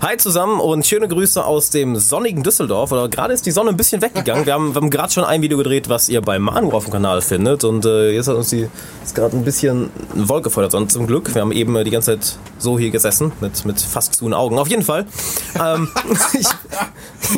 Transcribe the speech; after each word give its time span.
Hi 0.00 0.16
zusammen 0.16 0.60
und 0.60 0.86
schöne 0.86 1.08
Grüße 1.08 1.44
aus 1.44 1.70
dem 1.70 1.96
sonnigen 1.96 2.44
Düsseldorf. 2.44 2.92
Oder 2.92 3.08
gerade 3.08 3.34
ist 3.34 3.44
die 3.46 3.50
Sonne 3.50 3.70
ein 3.70 3.76
bisschen 3.76 4.00
weggegangen. 4.00 4.46
Wir 4.46 4.54
haben, 4.54 4.72
wir 4.72 4.80
haben 4.80 4.90
gerade 4.90 5.12
schon 5.12 5.24
ein 5.24 5.42
Video 5.42 5.58
gedreht, 5.58 5.88
was 5.88 6.08
ihr 6.08 6.22
bei 6.22 6.38
Manu 6.38 6.70
auf 6.70 6.84
dem 6.84 6.92
Kanal 6.92 7.20
findet. 7.20 7.64
Und 7.64 7.84
äh, 7.84 8.12
jetzt 8.12 8.28
hat 8.28 8.36
uns 8.36 8.50
die 8.50 8.68
ist 9.04 9.14
gerade 9.14 9.36
ein 9.36 9.42
bisschen 9.42 9.90
Wolke 10.14 10.50
vor 10.50 10.62
der 10.62 10.70
Sonne 10.70 10.86
zum 10.86 11.08
Glück. 11.08 11.34
Wir 11.34 11.42
haben 11.42 11.50
eben 11.50 11.74
äh, 11.74 11.82
die 11.82 11.90
ganze 11.90 12.12
Zeit 12.12 12.38
so 12.58 12.78
hier 12.78 12.90
gesessen 12.90 13.32
mit, 13.40 13.64
mit 13.64 13.80
fast 13.80 14.14
zu 14.14 14.32
Augen. 14.32 14.56
Auf 14.58 14.68
jeden 14.68 14.82
Fall. 14.84 15.06
Ähm, 15.60 15.88
ich, 16.38 16.46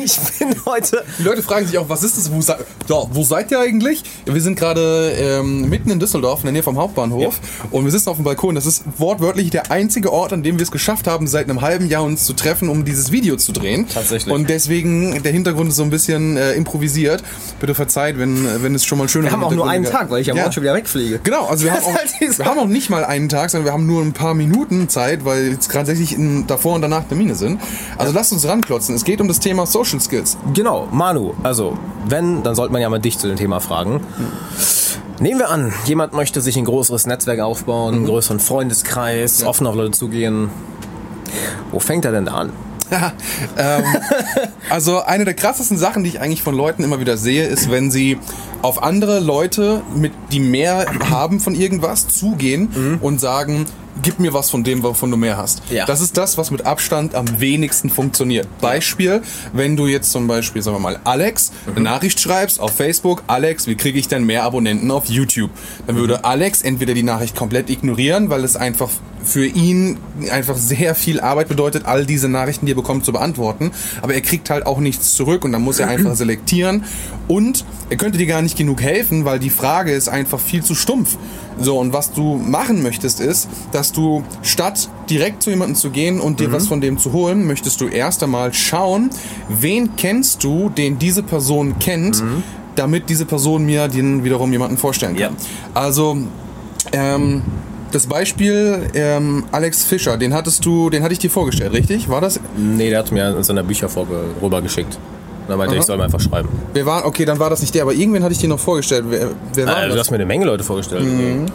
ich 0.03 0.19
bin 0.37 0.55
heute. 0.65 1.03
Die 1.17 1.23
Leute 1.23 1.41
fragen 1.41 1.65
sich 1.65 1.77
auch, 1.79 1.89
was 1.89 2.03
ist 2.03 2.17
das? 2.17 2.31
Wo, 2.31 2.41
se 2.41 2.57
ja, 2.87 3.03
wo 3.11 3.23
seid 3.23 3.49
ihr 3.51 3.59
eigentlich? 3.59 4.03
Wir 4.25 4.41
sind 4.41 4.59
gerade 4.59 5.13
ähm, 5.17 5.67
mitten 5.67 5.89
in 5.89 5.99
Düsseldorf, 5.99 6.41
in 6.41 6.45
der 6.45 6.53
Nähe 6.53 6.63
vom 6.63 6.77
Hauptbahnhof. 6.77 7.39
Ja. 7.41 7.69
Und 7.71 7.85
wir 7.85 7.91
sitzen 7.91 8.09
auf 8.09 8.17
dem 8.17 8.25
Balkon. 8.25 8.53
Das 8.53 8.67
ist 8.67 8.83
wortwörtlich 8.97 9.49
der 9.49 9.71
einzige 9.71 10.11
Ort, 10.11 10.33
an 10.33 10.43
dem 10.43 10.59
wir 10.59 10.63
es 10.63 10.71
geschafft 10.71 11.07
haben, 11.07 11.25
seit 11.25 11.49
einem 11.49 11.61
halben 11.61 11.87
Jahr 11.87 12.03
uns 12.03 12.25
zu 12.25 12.33
treffen, 12.33 12.50
um 12.69 12.85
dieses 12.85 13.11
Video 13.11 13.35
zu 13.35 13.51
drehen. 13.51 13.87
Tatsächlich. 13.87 14.33
Und 14.33 14.49
deswegen, 14.49 15.21
der 15.23 15.31
Hintergrund 15.31 15.69
ist 15.69 15.77
so 15.77 15.83
ein 15.83 15.89
bisschen 15.89 16.37
äh, 16.37 16.53
improvisiert. 16.53 17.23
Bitte 17.59 17.75
verzeiht, 17.75 18.17
wenn, 18.17 18.63
wenn 18.63 18.75
es 18.75 18.85
schon 18.85 18.97
mal 18.97 19.07
schön 19.07 19.23
ist. 19.23 19.29
Wir 19.29 19.31
haben 19.31 19.43
auch 19.43 19.51
nur 19.51 19.69
einen 19.69 19.85
Tag, 19.85 20.09
weil 20.09 20.21
ich 20.21 20.29
am 20.29 20.37
ja. 20.37 20.43
Morgen 20.43 20.53
schon 20.53 20.63
wieder 20.63 20.73
wegfliege. 20.73 21.19
Genau, 21.23 21.45
also 21.45 21.65
wir 21.65 21.73
haben, 21.73 21.83
auch, 21.83 21.95
halt 21.95 22.37
wir 22.37 22.45
haben 22.45 22.59
auch 22.59 22.67
nicht 22.67 22.89
mal 22.89 23.05
einen 23.05 23.29
Tag, 23.29 23.49
sondern 23.49 23.65
wir 23.65 23.73
haben 23.73 23.85
nur 23.85 24.01
ein 24.01 24.13
paar 24.13 24.33
Minuten 24.33 24.89
Zeit, 24.89 25.25
weil 25.25 25.51
jetzt 25.51 25.71
tatsächlich 25.71 26.13
in, 26.13 26.47
davor 26.47 26.75
und 26.75 26.81
danach 26.81 27.05
Termine 27.05 27.35
sind. 27.35 27.61
Also 27.97 28.11
ja. 28.11 28.19
lasst 28.19 28.33
uns 28.33 28.47
ranklotzen. 28.47 28.95
Es 28.95 29.03
geht 29.03 29.21
um 29.21 29.27
das 29.27 29.39
Thema 29.39 29.65
Social 29.65 29.99
Skills. 29.99 30.37
Genau, 30.53 30.87
Manu, 30.91 31.33
also 31.43 31.77
wenn, 32.07 32.43
dann 32.43 32.55
sollte 32.55 32.73
man 32.73 32.81
ja 32.81 32.89
mal 32.89 32.99
dich 32.99 33.17
zu 33.17 33.27
dem 33.27 33.37
Thema 33.37 33.59
fragen. 33.59 34.01
Hm. 34.17 34.27
Nehmen 35.21 35.39
wir 35.39 35.49
an, 35.49 35.71
jemand 35.85 36.13
möchte 36.13 36.41
sich 36.41 36.57
ein 36.57 36.65
größeres 36.65 37.05
Netzwerk 37.05 37.41
aufbauen, 37.41 37.93
einen 37.93 38.03
mhm. 38.03 38.07
größeren 38.07 38.39
Freundeskreis, 38.39 39.41
ja. 39.41 39.47
offen 39.47 39.67
auf 39.67 39.75
Leute 39.75 39.91
zugehen. 39.91 40.49
Wo 41.71 41.79
fängt 41.79 42.05
er 42.05 42.11
denn 42.11 42.25
da 42.25 42.33
an? 42.33 42.53
ähm, 43.57 43.83
also 44.69 45.01
eine 45.01 45.25
der 45.25 45.33
krassesten 45.33 45.77
Sachen, 45.77 46.03
die 46.03 46.09
ich 46.09 46.19
eigentlich 46.19 46.43
von 46.43 46.55
Leuten 46.55 46.83
immer 46.83 46.99
wieder 46.99 47.17
sehe, 47.17 47.45
ist, 47.45 47.71
wenn 47.71 47.89
sie 47.89 48.17
auf 48.61 48.83
andere 48.83 49.19
Leute, 49.19 49.81
mit, 49.95 50.11
die 50.31 50.39
mehr 50.39 50.85
haben 51.09 51.39
von 51.39 51.55
irgendwas, 51.55 52.09
zugehen 52.09 52.69
mhm. 52.73 52.97
und 53.01 53.19
sagen, 53.19 53.65
gib 54.01 54.19
mir 54.19 54.33
was 54.33 54.49
von 54.49 54.63
dem, 54.63 54.83
wovon 54.83 55.11
du 55.11 55.17
mehr 55.17 55.37
hast. 55.37 55.61
Ja. 55.69 55.85
Das 55.85 56.01
ist 56.01 56.17
das, 56.17 56.37
was 56.37 56.51
mit 56.51 56.65
Abstand 56.65 57.15
am 57.15 57.39
wenigsten 57.39 57.89
funktioniert. 57.89 58.47
Beispiel, 58.59 59.21
wenn 59.53 59.75
du 59.75 59.87
jetzt 59.87 60.11
zum 60.11 60.27
Beispiel, 60.27 60.61
sagen 60.61 60.75
wir 60.75 60.81
mal, 60.81 60.99
Alex 61.03 61.51
mhm. 61.65 61.73
eine 61.75 61.83
Nachricht 61.85 62.19
schreibst 62.19 62.59
auf 62.59 62.75
Facebook, 62.75 63.23
Alex, 63.27 63.67
wie 63.67 63.75
kriege 63.75 63.99
ich 63.99 64.07
denn 64.07 64.25
mehr 64.25 64.43
Abonnenten 64.43 64.91
auf 64.91 65.05
YouTube? 65.05 65.51
Dann 65.87 65.95
würde. 65.95 66.25
Alex 66.25 66.61
entweder 66.61 66.93
die 66.93 67.03
Nachricht 67.03 67.35
komplett 67.35 67.69
ignorieren, 67.69 68.29
weil 68.29 68.43
es 68.43 68.55
einfach 68.55 68.89
für 69.23 69.45
ihn 69.45 69.97
einfach 70.31 70.55
sehr 70.55 70.95
viel 70.95 71.19
Arbeit 71.19 71.47
bedeutet, 71.47 71.85
all 71.85 72.05
diese 72.05 72.29
Nachrichten, 72.29 72.65
die 72.65 72.73
er 72.73 72.75
bekommt, 72.75 73.05
zu 73.05 73.11
beantworten. 73.11 73.71
Aber 74.01 74.13
er 74.13 74.21
kriegt 74.21 74.49
halt 74.49 74.65
auch 74.65 74.79
nichts 74.79 75.13
zurück 75.13 75.45
und 75.45 75.51
dann 75.51 75.61
muss 75.61 75.79
er 75.79 75.87
einfach 75.87 76.15
selektieren. 76.15 76.83
Und 77.27 77.65
er 77.89 77.97
könnte 77.97 78.17
dir 78.17 78.25
gar 78.25 78.41
nicht 78.41 78.57
genug 78.57 78.81
helfen, 78.81 79.25
weil 79.25 79.39
die 79.39 79.49
Frage 79.49 79.91
ist 79.91 80.09
einfach 80.09 80.39
viel 80.39 80.63
zu 80.63 80.75
stumpf. 80.75 81.17
So, 81.59 81.77
und 81.77 81.93
was 81.93 82.11
du 82.11 82.37
machen 82.37 82.81
möchtest, 82.81 83.19
ist, 83.19 83.47
dass 83.71 83.91
du 83.91 84.23
statt 84.41 84.89
direkt 85.09 85.43
zu 85.43 85.49
jemandem 85.49 85.75
zu 85.75 85.91
gehen 85.91 86.19
und 86.19 86.39
dir 86.39 86.49
mhm. 86.49 86.53
was 86.53 86.67
von 86.67 86.81
dem 86.81 86.97
zu 86.97 87.13
holen, 87.13 87.45
möchtest 87.45 87.81
du 87.81 87.87
erst 87.87 88.23
einmal 88.23 88.53
schauen, 88.53 89.09
wen 89.49 89.95
kennst 89.95 90.43
du, 90.43 90.69
den 90.69 90.97
diese 90.97 91.23
Person 91.23 91.77
kennt, 91.79 92.21
mhm. 92.21 92.43
damit 92.75 93.09
diese 93.09 93.25
Person 93.25 93.65
mir 93.65 93.87
den 93.87 94.23
wiederum 94.23 94.51
jemanden 94.51 94.77
vorstellen 94.77 95.15
kann. 95.15 95.35
Ja. 95.35 95.71
Also, 95.73 96.17
ähm, 96.93 97.43
das 97.91 98.07
Beispiel 98.07 98.87
ähm, 98.93 99.43
Alex 99.51 99.83
Fischer, 99.83 100.17
den 100.17 100.33
hattest 100.33 100.65
du, 100.65 100.89
den 100.89 101.03
hatte 101.03 101.13
ich 101.13 101.19
dir 101.19 101.29
vorgestellt, 101.29 101.73
richtig? 101.73 102.09
War 102.09 102.21
das? 102.21 102.39
Nee, 102.57 102.89
der 102.89 102.99
hat 102.99 103.11
mir 103.11 103.35
in 103.35 103.43
seiner 103.43 103.63
Bücher 103.63 103.89
rübergeschickt. 104.41 104.97
Da 105.47 105.57
meinte 105.57 105.75
ich, 105.75 105.83
soll 105.83 105.97
mir 105.97 106.05
einfach 106.05 106.19
schreiben. 106.19 106.49
Wir 106.73 106.85
waren, 106.85 107.03
okay, 107.03 107.25
dann 107.25 107.39
war 107.39 107.49
das 107.49 107.61
nicht 107.61 107.75
der, 107.75 107.81
aber 107.81 107.93
irgendwen 107.93 108.23
hatte 108.23 108.33
ich 108.33 108.39
dir 108.39 108.47
noch 108.47 108.59
vorgestellt. 108.59 109.05
Wer, 109.09 109.29
wer 109.53 109.67
war 109.67 109.83
äh, 109.83 109.85
das? 109.87 109.93
Du 109.93 109.99
hast 109.99 110.11
mir 110.11 110.15
eine 110.15 110.25
Menge 110.25 110.45
Leute 110.45 110.63
vorgestellt. 110.63 111.03
Mhm. 111.03 111.45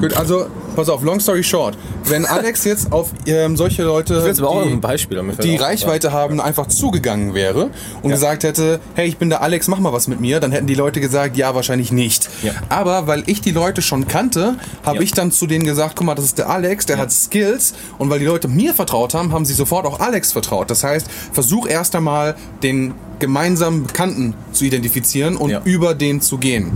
Gut, 0.00 0.16
also 0.16 0.46
pass 0.76 0.88
auf, 0.88 1.02
long 1.02 1.20
story 1.20 1.42
short. 1.42 1.76
Wenn 2.04 2.24
Alex 2.24 2.64
jetzt 2.64 2.92
auf 2.92 3.10
ähm, 3.26 3.56
solche 3.56 3.82
Leute, 3.82 4.32
die, 4.32 4.76
Beispiel, 4.76 5.22
die 5.42 5.56
Reichweite 5.56 6.12
haben, 6.12 6.40
einfach 6.40 6.66
zugegangen 6.68 7.34
wäre 7.34 7.70
und 8.02 8.10
ja. 8.10 8.16
gesagt 8.16 8.44
hätte, 8.44 8.80
hey, 8.94 9.06
ich 9.06 9.18
bin 9.18 9.28
der 9.28 9.42
Alex, 9.42 9.68
mach 9.68 9.78
mal 9.78 9.92
was 9.92 10.08
mit 10.08 10.20
mir, 10.20 10.40
dann 10.40 10.52
hätten 10.52 10.66
die 10.66 10.74
Leute 10.74 11.00
gesagt, 11.00 11.36
ja, 11.36 11.54
wahrscheinlich 11.54 11.92
nicht. 11.92 12.30
Ja. 12.42 12.52
Aber 12.68 13.06
weil 13.06 13.24
ich 13.26 13.40
die 13.40 13.52
Leute 13.52 13.82
schon 13.82 14.08
kannte, 14.08 14.54
habe 14.82 14.96
ja. 14.96 15.02
ich 15.02 15.12
dann 15.12 15.32
zu 15.32 15.46
denen 15.46 15.64
gesagt, 15.64 15.96
guck 15.96 16.06
mal, 16.06 16.14
das 16.14 16.24
ist 16.24 16.38
der 16.38 16.48
Alex, 16.48 16.86
der 16.86 16.98
hat 16.98 17.12
Skills 17.12 17.74
und 17.98 18.10
weil 18.10 18.18
die 18.18 18.26
Leute 18.26 18.48
mir 18.48 18.74
vertraut 18.74 19.14
haben, 19.14 19.32
haben 19.32 19.44
sie 19.44 19.54
sofort 19.54 19.86
auch 19.86 20.00
Alex 20.00 20.32
vertraut. 20.32 20.70
Das 20.70 20.82
heißt, 20.82 21.06
versuch 21.32 21.68
erst 21.68 21.94
einmal 21.94 22.36
den 22.62 22.94
gemeinsamen 23.18 23.86
Bekannten 23.86 24.34
zu 24.52 24.64
identifizieren 24.64 25.36
und 25.36 25.54
über 25.64 25.94
den 25.94 26.20
zu 26.20 26.38
gehen. 26.38 26.72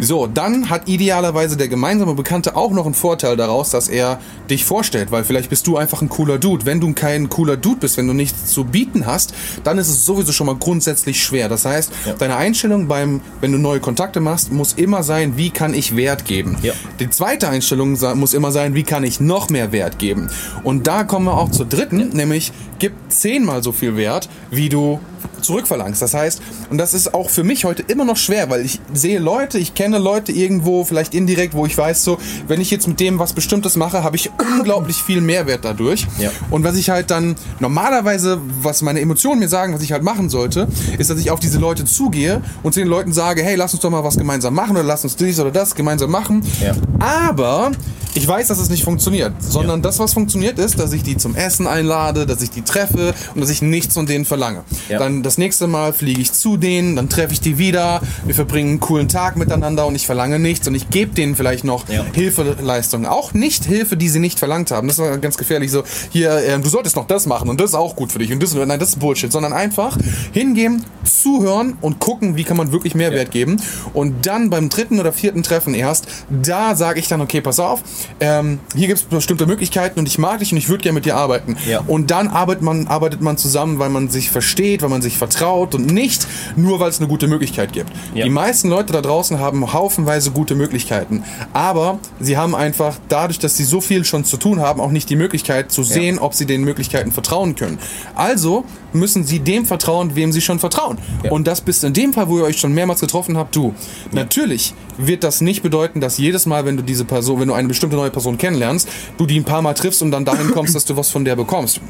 So, 0.00 0.26
dann 0.26 0.70
hat 0.70 0.88
idealerweise 0.88 1.56
der 1.56 1.68
gemeinsame 1.68 2.14
Bekannte 2.14 2.56
auch 2.56 2.70
noch 2.70 2.84
einen 2.84 2.94
Vorteil 2.94 3.36
daraus, 3.36 3.70
dass 3.70 3.88
er 3.88 4.20
dich 4.48 4.64
vorstellt, 4.64 5.10
weil 5.10 5.24
vielleicht 5.24 5.50
bist 5.50 5.66
du 5.66 5.76
einfach 5.76 6.02
ein 6.02 6.08
cooler 6.08 6.38
Dude. 6.38 6.66
Wenn 6.66 6.80
du 6.80 6.92
kein 6.92 7.28
cooler 7.28 7.56
Dude 7.56 7.80
bist, 7.80 7.96
wenn 7.96 8.06
du 8.06 8.12
nichts 8.12 8.52
zu 8.52 8.64
bieten 8.64 9.06
hast, 9.06 9.34
dann 9.64 9.78
ist 9.78 9.88
es 9.88 10.04
sowieso 10.04 10.32
schon 10.32 10.46
mal 10.46 10.56
grundsätzlich 10.56 11.22
schwer. 11.22 11.48
Das 11.48 11.64
heißt, 11.64 11.92
ja. 12.06 12.14
deine 12.14 12.36
Einstellung 12.36 12.86
beim, 12.86 13.20
wenn 13.40 13.52
du 13.52 13.58
neue 13.58 13.80
Kontakte 13.80 14.20
machst, 14.20 14.52
muss 14.52 14.74
immer 14.74 15.02
sein, 15.02 15.36
wie 15.36 15.50
kann 15.50 15.74
ich 15.74 15.96
Wert 15.96 16.24
geben. 16.24 16.56
Ja. 16.62 16.72
Die 17.00 17.10
zweite 17.10 17.48
Einstellung 17.48 17.98
muss 18.14 18.34
immer 18.34 18.52
sein, 18.52 18.74
wie 18.74 18.84
kann 18.84 19.04
ich 19.04 19.20
noch 19.20 19.50
mehr 19.50 19.72
Wert 19.72 19.98
geben. 19.98 20.30
Und 20.62 20.86
da 20.86 21.04
kommen 21.04 21.26
wir 21.26 21.36
auch 21.36 21.50
zur 21.50 21.66
dritten, 21.66 22.10
nämlich 22.10 22.52
gib 22.78 22.92
zehnmal 23.08 23.62
so 23.62 23.72
viel 23.72 23.96
Wert, 23.96 24.28
wie 24.50 24.68
du 24.68 25.00
zurückverlangst. 25.40 26.02
Das 26.02 26.14
heißt, 26.14 26.42
und 26.70 26.78
das 26.78 26.94
ist 26.94 27.14
auch 27.14 27.30
für 27.30 27.44
mich 27.44 27.64
heute 27.64 27.82
immer 27.82 28.04
noch 28.04 28.16
schwer, 28.16 28.50
weil 28.50 28.64
ich 28.64 28.80
sehe 28.92 29.18
Leute, 29.18 29.58
ich 29.58 29.74
kenne 29.74 29.98
Leute 29.98 30.32
irgendwo, 30.32 30.84
vielleicht 30.84 31.14
indirekt, 31.14 31.54
wo 31.54 31.66
ich 31.66 31.76
weiß, 31.76 32.04
so, 32.04 32.18
wenn 32.46 32.60
ich 32.60 32.70
jetzt 32.70 32.88
mit 32.88 33.00
dem 33.00 33.18
was 33.18 33.32
Bestimmtes 33.32 33.76
mache, 33.76 34.02
habe 34.02 34.16
ich 34.16 34.30
unglaublich 34.58 34.96
viel 34.96 35.20
Mehrwert 35.20 35.64
dadurch. 35.64 36.06
Ja. 36.18 36.30
Und 36.50 36.64
was 36.64 36.76
ich 36.76 36.90
halt 36.90 37.10
dann 37.10 37.36
normalerweise, 37.60 38.40
was 38.62 38.82
meine 38.82 39.00
Emotionen 39.00 39.40
mir 39.40 39.48
sagen, 39.48 39.74
was 39.74 39.82
ich 39.82 39.92
halt 39.92 40.02
machen 40.02 40.28
sollte, 40.28 40.68
ist, 40.98 41.10
dass 41.10 41.18
ich 41.18 41.30
auf 41.30 41.40
diese 41.40 41.58
Leute 41.58 41.84
zugehe 41.84 42.42
und 42.62 42.74
zu 42.74 42.80
den 42.80 42.88
Leuten 42.88 43.12
sage, 43.12 43.42
hey, 43.42 43.56
lass 43.56 43.72
uns 43.72 43.82
doch 43.82 43.90
mal 43.90 44.04
was 44.04 44.16
gemeinsam 44.16 44.54
machen 44.54 44.76
oder 44.76 44.84
lass 44.84 45.04
uns 45.04 45.16
dies 45.16 45.38
oder 45.40 45.50
das 45.50 45.74
gemeinsam 45.74 46.10
machen. 46.10 46.44
Ja. 46.60 46.72
Aber 46.98 47.72
ich 48.14 48.26
weiß, 48.26 48.48
dass 48.48 48.58
es 48.58 48.68
nicht 48.68 48.84
funktioniert, 48.84 49.32
sondern 49.40 49.78
ja. 49.78 49.82
das, 49.82 49.98
was 49.98 50.12
funktioniert, 50.12 50.58
ist, 50.58 50.78
dass 50.78 50.92
ich 50.92 51.02
die 51.02 51.16
zum 51.16 51.36
Essen 51.36 51.66
einlade, 51.66 52.26
dass 52.26 52.42
ich 52.42 52.50
die 52.50 52.64
treffe 52.68 53.14
und 53.34 53.40
dass 53.40 53.50
ich 53.50 53.62
nichts 53.62 53.94
von 53.94 54.06
denen 54.06 54.24
verlange. 54.24 54.64
Ja. 54.88 54.98
Dann 54.98 55.22
das 55.22 55.38
nächste 55.38 55.66
Mal 55.66 55.92
fliege 55.92 56.20
ich 56.20 56.32
zu 56.32 56.56
denen, 56.56 56.96
dann 56.96 57.08
treffe 57.08 57.32
ich 57.32 57.40
die 57.40 57.58
wieder, 57.58 58.00
wir 58.24 58.34
verbringen 58.34 58.70
einen 58.70 58.80
coolen 58.80 59.08
Tag 59.08 59.36
miteinander 59.36 59.86
und 59.86 59.94
ich 59.94 60.06
verlange 60.06 60.38
nichts 60.38 60.68
und 60.68 60.74
ich 60.74 60.90
gebe 60.90 61.14
denen 61.14 61.34
vielleicht 61.34 61.64
noch 61.64 61.88
ja. 61.88 62.04
Hilfeleistungen. 62.14 63.06
Auch 63.06 63.34
nicht 63.34 63.64
Hilfe, 63.64 63.96
die 63.96 64.08
sie 64.08 64.20
nicht 64.20 64.38
verlangt 64.38 64.70
haben. 64.70 64.88
Das 64.88 64.98
war 64.98 65.18
ganz 65.18 65.36
gefährlich. 65.36 65.70
So, 65.70 65.82
hier, 66.10 66.36
äh, 66.36 66.58
du 66.58 66.68
solltest 66.68 66.96
noch 66.96 67.06
das 67.06 67.26
machen 67.26 67.48
und 67.48 67.60
das 67.60 67.70
ist 67.70 67.76
auch 67.76 67.96
gut 67.96 68.12
für 68.12 68.18
dich 68.18 68.32
und 68.32 68.42
das, 68.42 68.54
nein, 68.54 68.78
das 68.78 68.90
ist 68.90 68.98
Bullshit, 68.98 69.32
sondern 69.32 69.52
einfach 69.52 69.96
hingehen, 70.32 70.84
zuhören 71.04 71.76
und 71.80 71.98
gucken, 71.98 72.36
wie 72.36 72.44
kann 72.44 72.56
man 72.56 72.72
wirklich 72.72 72.94
Mehrwert 72.94 73.30
geben. 73.30 73.60
Und 73.92 74.26
dann 74.26 74.50
beim 74.50 74.68
dritten 74.68 75.00
oder 75.00 75.12
vierten 75.12 75.42
Treffen 75.42 75.74
erst, 75.74 76.06
da 76.30 76.76
sage 76.76 77.00
ich 77.00 77.08
dann, 77.08 77.20
okay, 77.20 77.40
pass 77.40 77.60
auf, 77.60 77.82
ähm, 78.20 78.60
hier 78.74 78.88
gibt 78.88 79.00
es 79.00 79.04
bestimmte 79.04 79.46
Möglichkeiten 79.46 79.98
und 79.98 80.06
ich 80.06 80.18
mag 80.18 80.40
dich 80.40 80.52
und 80.52 80.58
ich 80.58 80.68
würde 80.68 80.82
gerne 80.82 80.94
mit 80.94 81.04
dir 81.04 81.16
arbeiten. 81.16 81.56
Ja. 81.68 81.80
Und 81.86 82.10
dann 82.10 82.28
arbeitet 82.58 82.62
man, 82.62 82.86
arbeitet 82.86 83.20
man 83.20 83.36
zusammen, 83.36 83.78
weil 83.78 83.90
man 83.90 84.08
sich 84.08 84.30
versteht, 84.30 84.82
weil 84.82 84.88
man 84.88 85.02
sich 85.02 85.16
vertraut 85.16 85.74
und 85.74 85.86
nicht 85.86 86.26
nur, 86.56 86.80
weil 86.80 86.90
es 86.90 86.98
eine 86.98 87.08
gute 87.08 87.26
Möglichkeit 87.26 87.72
gibt. 87.72 87.90
Ja. 88.14 88.24
Die 88.24 88.30
meisten 88.30 88.68
Leute 88.68 88.92
da 88.92 89.00
draußen 89.00 89.38
haben 89.38 89.72
haufenweise 89.72 90.30
gute 90.30 90.54
Möglichkeiten, 90.54 91.24
aber 91.52 91.98
sie 92.20 92.36
haben 92.36 92.54
einfach 92.54 92.96
dadurch, 93.08 93.38
dass 93.38 93.56
sie 93.56 93.64
so 93.64 93.80
viel 93.80 94.04
schon 94.04 94.24
zu 94.24 94.36
tun 94.36 94.60
haben, 94.60 94.80
auch 94.80 94.90
nicht 94.90 95.10
die 95.10 95.16
Möglichkeit 95.16 95.70
zu 95.70 95.82
sehen, 95.82 96.16
ja. 96.16 96.22
ob 96.22 96.34
sie 96.34 96.46
den 96.46 96.64
Möglichkeiten 96.64 97.12
vertrauen 97.12 97.54
können. 97.54 97.78
Also 98.14 98.64
müssen 98.92 99.24
sie 99.24 99.40
dem 99.40 99.66
vertrauen, 99.66 100.16
wem 100.16 100.32
sie 100.32 100.40
schon 100.40 100.58
vertrauen. 100.58 100.98
Und 101.30 101.46
das 101.46 101.60
bist 101.60 101.84
in 101.84 101.92
dem 101.92 102.12
Fall, 102.12 102.28
wo 102.28 102.38
ihr 102.38 102.44
euch 102.44 102.58
schon 102.58 102.72
mehrmals 102.72 103.00
getroffen 103.00 103.36
habt, 103.36 103.54
du. 103.54 103.74
Natürlich 104.12 104.74
wird 104.96 105.24
das 105.24 105.40
nicht 105.40 105.62
bedeuten, 105.62 106.00
dass 106.00 106.18
jedes 106.18 106.46
Mal, 106.46 106.64
wenn 106.64 106.76
du 106.76 106.82
diese 106.82 107.04
Person, 107.04 107.40
wenn 107.40 107.48
du 107.48 107.54
eine 107.54 107.68
bestimmte 107.68 107.96
neue 107.96 108.10
Person 108.10 108.38
kennenlernst, 108.38 108.88
du 109.16 109.26
die 109.26 109.38
ein 109.38 109.44
paar 109.44 109.62
Mal 109.62 109.74
triffst 109.74 110.02
und 110.02 110.10
dann 110.10 110.24
dahin 110.24 110.50
kommst, 110.50 110.74
dass 110.74 110.84
du 110.84 110.96
was 110.96 111.10
von 111.10 111.24
der 111.24 111.36
bekommst. 111.36 111.80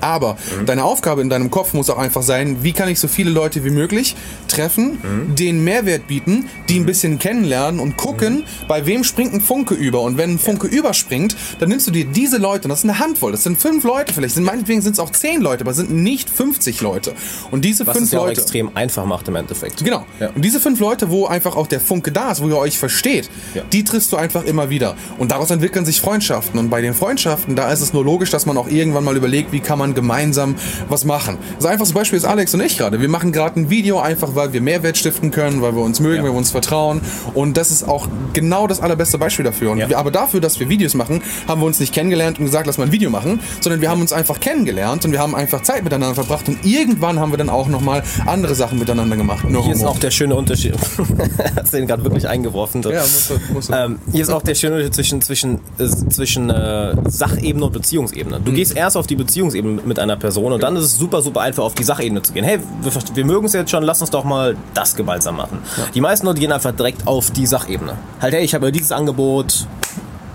Aber 0.00 0.36
mhm. 0.60 0.66
deine 0.66 0.84
Aufgabe 0.84 1.22
in 1.22 1.28
deinem 1.28 1.50
Kopf 1.50 1.74
muss 1.74 1.90
auch 1.90 1.98
einfach 1.98 2.22
sein, 2.22 2.58
wie 2.62 2.72
kann 2.72 2.88
ich 2.88 2.98
so 3.00 3.08
viele 3.08 3.30
Leute 3.30 3.64
wie 3.64 3.70
möglich 3.70 4.16
treffen, 4.48 4.98
mhm. 5.02 5.34
denen 5.34 5.64
Mehrwert 5.64 6.06
bieten, 6.06 6.48
die 6.68 6.78
ein 6.78 6.82
mhm. 6.82 6.86
bisschen 6.86 7.18
kennenlernen 7.18 7.80
und 7.80 7.96
gucken, 7.96 8.38
mhm. 8.38 8.66
bei 8.68 8.86
wem 8.86 9.04
springt 9.04 9.32
ein 9.34 9.40
Funke 9.40 9.74
über. 9.74 10.00
Und 10.00 10.16
wenn 10.16 10.30
ein 10.30 10.38
Funke 10.38 10.68
ja. 10.68 10.74
überspringt, 10.74 11.36
dann 11.58 11.68
nimmst 11.68 11.86
du 11.86 11.90
dir 11.90 12.04
diese 12.04 12.38
Leute, 12.38 12.64
und 12.64 12.70
das 12.70 12.80
ist 12.80 12.84
eine 12.84 12.98
Handvoll, 12.98 13.32
das 13.32 13.42
sind 13.42 13.58
fünf 13.58 13.84
Leute 13.84 14.12
vielleicht, 14.12 14.34
sind, 14.34 14.44
meinetwegen 14.44 14.82
sind 14.82 14.92
es 14.92 14.98
auch 14.98 15.10
zehn 15.10 15.40
Leute, 15.40 15.62
aber 15.62 15.72
es 15.72 15.76
sind 15.76 15.90
nicht 15.90 16.30
50 16.30 16.80
Leute. 16.80 17.14
Und 17.50 17.64
diese 17.64 17.86
Was 17.86 17.96
fünf 17.96 18.06
es 18.06 18.12
ja 18.12 18.20
Leute. 18.20 18.40
Extrem 18.40 18.76
einfach 18.76 19.04
macht 19.04 19.28
im 19.28 19.36
Endeffekt. 19.36 19.84
Genau. 19.84 20.06
Ja. 20.20 20.30
Und 20.34 20.44
diese 20.44 20.60
fünf 20.60 20.80
Leute, 20.80 21.10
wo 21.10 21.26
einfach 21.26 21.56
auch 21.56 21.66
der 21.66 21.80
Funke 21.80 22.12
da 22.12 22.32
ist, 22.32 22.42
wo 22.42 22.48
ihr 22.48 22.56
euch 22.56 22.78
versteht, 22.78 23.30
ja. 23.54 23.62
die 23.72 23.84
triffst 23.84 24.12
du 24.12 24.16
einfach 24.16 24.44
immer 24.44 24.70
wieder. 24.70 24.96
Und 25.18 25.30
daraus 25.30 25.50
entwickeln 25.50 25.84
sich 25.84 26.00
Freundschaften. 26.00 26.58
Und 26.58 26.70
bei 26.70 26.80
den 26.80 26.94
Freundschaften, 26.94 27.56
da 27.56 27.70
ist 27.70 27.80
es 27.80 27.92
nur 27.92 28.04
logisch, 28.04 28.30
dass 28.30 28.46
man 28.46 28.56
auch 28.56 28.68
irgendwann 28.68 29.04
mal 29.04 29.16
überlegt, 29.16 29.52
wie 29.52 29.60
kann 29.60 29.78
man 29.78 29.83
man 29.84 29.94
gemeinsam 29.94 30.54
was 30.88 31.04
machen. 31.04 31.36
Das 31.58 31.66
einfachste 31.66 31.94
Beispiel 31.94 32.16
ist 32.16 32.24
Alex 32.24 32.54
und 32.54 32.62
ich 32.62 32.78
gerade. 32.78 33.00
Wir 33.00 33.08
machen 33.08 33.32
gerade 33.32 33.60
ein 33.60 33.70
Video 33.70 34.00
einfach, 34.00 34.34
weil 34.34 34.52
wir 34.52 34.60
Mehrwert 34.60 34.96
stiften 34.96 35.30
können, 35.30 35.60
weil 35.60 35.74
wir 35.74 35.82
uns 35.82 36.00
mögen, 36.00 36.16
ja. 36.16 36.22
weil 36.22 36.30
wir 36.30 36.38
uns 36.38 36.50
vertrauen. 36.50 37.00
Und 37.34 37.56
das 37.56 37.70
ist 37.70 37.86
auch 37.86 38.08
genau 38.32 38.66
das 38.66 38.80
allerbeste 38.80 39.18
Beispiel 39.18 39.44
dafür. 39.44 39.72
Und 39.72 39.78
ja. 39.78 39.88
wir, 39.88 39.98
aber 39.98 40.10
dafür, 40.10 40.40
dass 40.40 40.58
wir 40.58 40.68
Videos 40.68 40.94
machen, 40.94 41.22
haben 41.46 41.60
wir 41.60 41.66
uns 41.66 41.80
nicht 41.80 41.92
kennengelernt 41.92 42.38
und 42.38 42.46
gesagt, 42.46 42.66
lass 42.66 42.78
mal 42.78 42.84
ein 42.84 42.92
Video 42.92 43.10
machen, 43.10 43.40
sondern 43.60 43.80
wir 43.80 43.90
haben 43.90 44.00
uns 44.00 44.12
einfach 44.12 44.40
kennengelernt 44.40 45.04
und 45.04 45.12
wir 45.12 45.18
haben 45.18 45.34
einfach 45.34 45.62
Zeit 45.62 45.84
miteinander 45.84 46.14
verbracht 46.14 46.48
und 46.48 46.64
irgendwann 46.64 47.20
haben 47.20 47.32
wir 47.32 47.38
dann 47.38 47.50
auch 47.50 47.68
nochmal 47.68 48.02
andere 48.26 48.54
Sachen 48.54 48.78
miteinander 48.78 49.16
gemacht. 49.16 49.44
No 49.44 49.62
Hier 49.62 49.74
homo. 49.74 49.74
ist 49.74 49.84
auch 49.84 49.98
der 49.98 50.10
schöne 50.10 50.34
Unterschied. 50.34 50.74
Hast 51.56 51.72
du 51.72 51.76
den 51.76 51.86
gerade 51.86 52.04
wirklich 52.04 52.28
eingeworfen? 52.28 52.82
Ja, 52.82 53.00
muss, 53.00 53.32
muss. 53.52 53.70
Ähm, 53.70 53.98
hier 54.10 54.22
ist 54.22 54.30
auch 54.30 54.42
der 54.42 54.54
schöne 54.54 54.76
Unterschied 54.76 54.94
zwischen, 54.94 55.22
zwischen, 55.22 55.60
äh, 55.78 56.08
zwischen 56.08 56.50
äh, 56.50 56.94
Sachebene 57.06 57.64
und 57.64 57.72
Beziehungsebene. 57.72 58.40
Du 58.44 58.52
mhm. 58.52 58.56
gehst 58.56 58.76
erst 58.76 58.96
auf 58.96 59.06
die 59.06 59.16
Beziehungsebene 59.16 59.63
mit 59.64 59.98
einer 59.98 60.16
Person 60.16 60.52
und 60.52 60.62
dann 60.62 60.76
ist 60.76 60.84
es 60.84 60.98
super, 60.98 61.22
super 61.22 61.40
einfach 61.40 61.64
auf 61.64 61.74
die 61.74 61.84
Sachebene 61.84 62.22
zu 62.22 62.32
gehen. 62.32 62.44
Hey, 62.44 62.58
wir, 62.82 62.92
wir 63.14 63.24
mögen 63.24 63.46
es 63.46 63.52
jetzt 63.52 63.70
schon, 63.70 63.82
lass 63.82 64.00
uns 64.00 64.10
doch 64.10 64.24
mal 64.24 64.56
das 64.74 64.94
gemeinsam 64.94 65.36
machen. 65.36 65.58
Ja. 65.76 65.84
Die 65.94 66.00
meisten 66.00 66.26
Leute 66.26 66.40
gehen 66.40 66.52
einfach 66.52 66.72
direkt 66.72 67.06
auf 67.06 67.30
die 67.30 67.46
Sachebene. 67.46 67.94
Halt, 68.20 68.34
hey, 68.34 68.44
ich 68.44 68.54
habe 68.54 68.70
dieses 68.70 68.92
Angebot, 68.92 69.66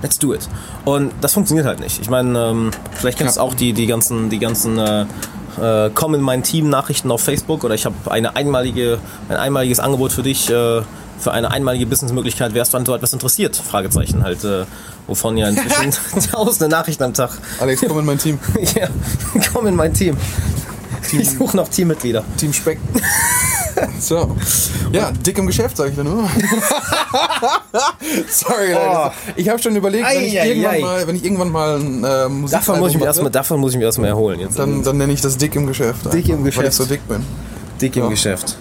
let's 0.02 0.20
do 0.20 0.34
it. 0.34 0.48
Und 0.86 1.12
das 1.22 1.34
funktioniert 1.34 1.66
halt 1.66 1.80
nicht. 1.80 2.02
Ich 2.02 2.10
meine, 2.10 2.38
ähm, 2.38 2.72
vielleicht 2.94 3.18
kennst 3.18 3.38
du 3.38 3.42
ja. 3.42 3.46
auch 3.46 3.54
die, 3.54 3.74
die 3.74 3.88
ganzen, 3.88 4.30
die 4.30 4.40
ganzen 4.40 4.78
äh, 4.78 5.06
äh, 5.62 5.90
komm 5.94 6.16
in 6.16 6.22
mein 6.22 6.44
Team 6.44 6.70
Nachrichten 6.70 7.12
auf 7.12 7.22
Facebook 7.22 7.64
oder 7.64 7.76
ich 7.76 7.86
habe 7.86 7.96
eine 8.10 8.36
einmalige, 8.36 9.00
ein 9.30 9.38
einmaliges 9.38 9.80
Angebot 9.80 10.12
für 10.12 10.24
dich. 10.24 10.50
Äh, 10.50 10.82
für 11.20 11.32
eine 11.32 11.52
einmalige 11.52 11.86
Businessmöglichkeit 11.86 12.54
wärst 12.54 12.74
du 12.74 12.78
an 12.78 12.86
so 12.86 12.96
etwas 12.96 13.14
interessiert? 13.14 13.56
Fragezeichen 13.56 14.24
halt, 14.24 14.44
äh, 14.44 14.66
wovon 15.08 15.38
ja 15.38 15.50
inzwischen 15.50 15.94
tausende 16.32 16.70
Nachrichten 16.70 17.04
am 17.04 17.14
Tag. 17.14 17.32
Alex, 17.60 17.84
komm 17.88 18.00
in 18.00 18.06
mein 18.06 18.18
Team. 18.18 18.40
ja, 18.76 18.88
komm 19.54 19.68
in 19.68 19.76
mein 19.76 19.94
Team. 19.94 20.18
Team 21.10 21.22
ich 21.22 21.32
suche 21.32 21.58
noch 21.58 21.68
Teammitglieder. 21.68 22.24
Team 22.38 22.54
Speck. 22.54 22.80
So. 24.00 24.36
Ja, 24.92 25.12
dick 25.12 25.38
im 25.38 25.48
Geschäft, 25.48 25.78
sag 25.78 25.90
ich 25.90 25.96
dann 25.96 26.08
nur. 26.08 26.30
Sorry, 28.28 28.74
Leute. 28.74 28.90
Oh. 28.92 29.12
Ich 29.38 29.48
habe 29.48 29.62
schon 29.62 29.74
überlegt, 29.76 30.06
wenn 30.06 30.24
ich, 30.24 30.34
irgendwann 30.34 30.82
mal, 30.82 31.08
wenn 31.08 31.16
ich 31.16 31.24
irgendwann 31.24 31.50
mal 31.50 31.80
ein 31.80 32.04
äh, 32.04 32.28
Musik 32.28 32.60
davon 32.60 32.80
muss, 32.80 32.92
ich 32.92 32.98
mich 32.98 33.06
erstmal, 33.06 33.32
davon 33.32 33.60
muss 33.60 33.72
ich 33.72 33.78
mich 33.78 33.86
erstmal 33.86 34.10
erholen. 34.10 34.40
Jetzt 34.42 34.60
dann, 34.60 34.84
dann 34.84 34.98
nenne 34.98 35.14
ich 35.14 35.22
das 35.22 35.38
dick 35.38 35.56
im 35.56 35.66
Geschäft. 35.68 36.12
Dick 36.12 36.28
im 36.28 36.44
Geschäft. 36.44 36.64
Weil 36.64 36.70
ich 36.70 36.76
so 36.76 36.86
dick 36.86 37.08
bin. 37.08 37.24
Dick 37.80 37.96
im 37.96 38.04
ja. 38.04 38.10
Geschäft. 38.10 38.58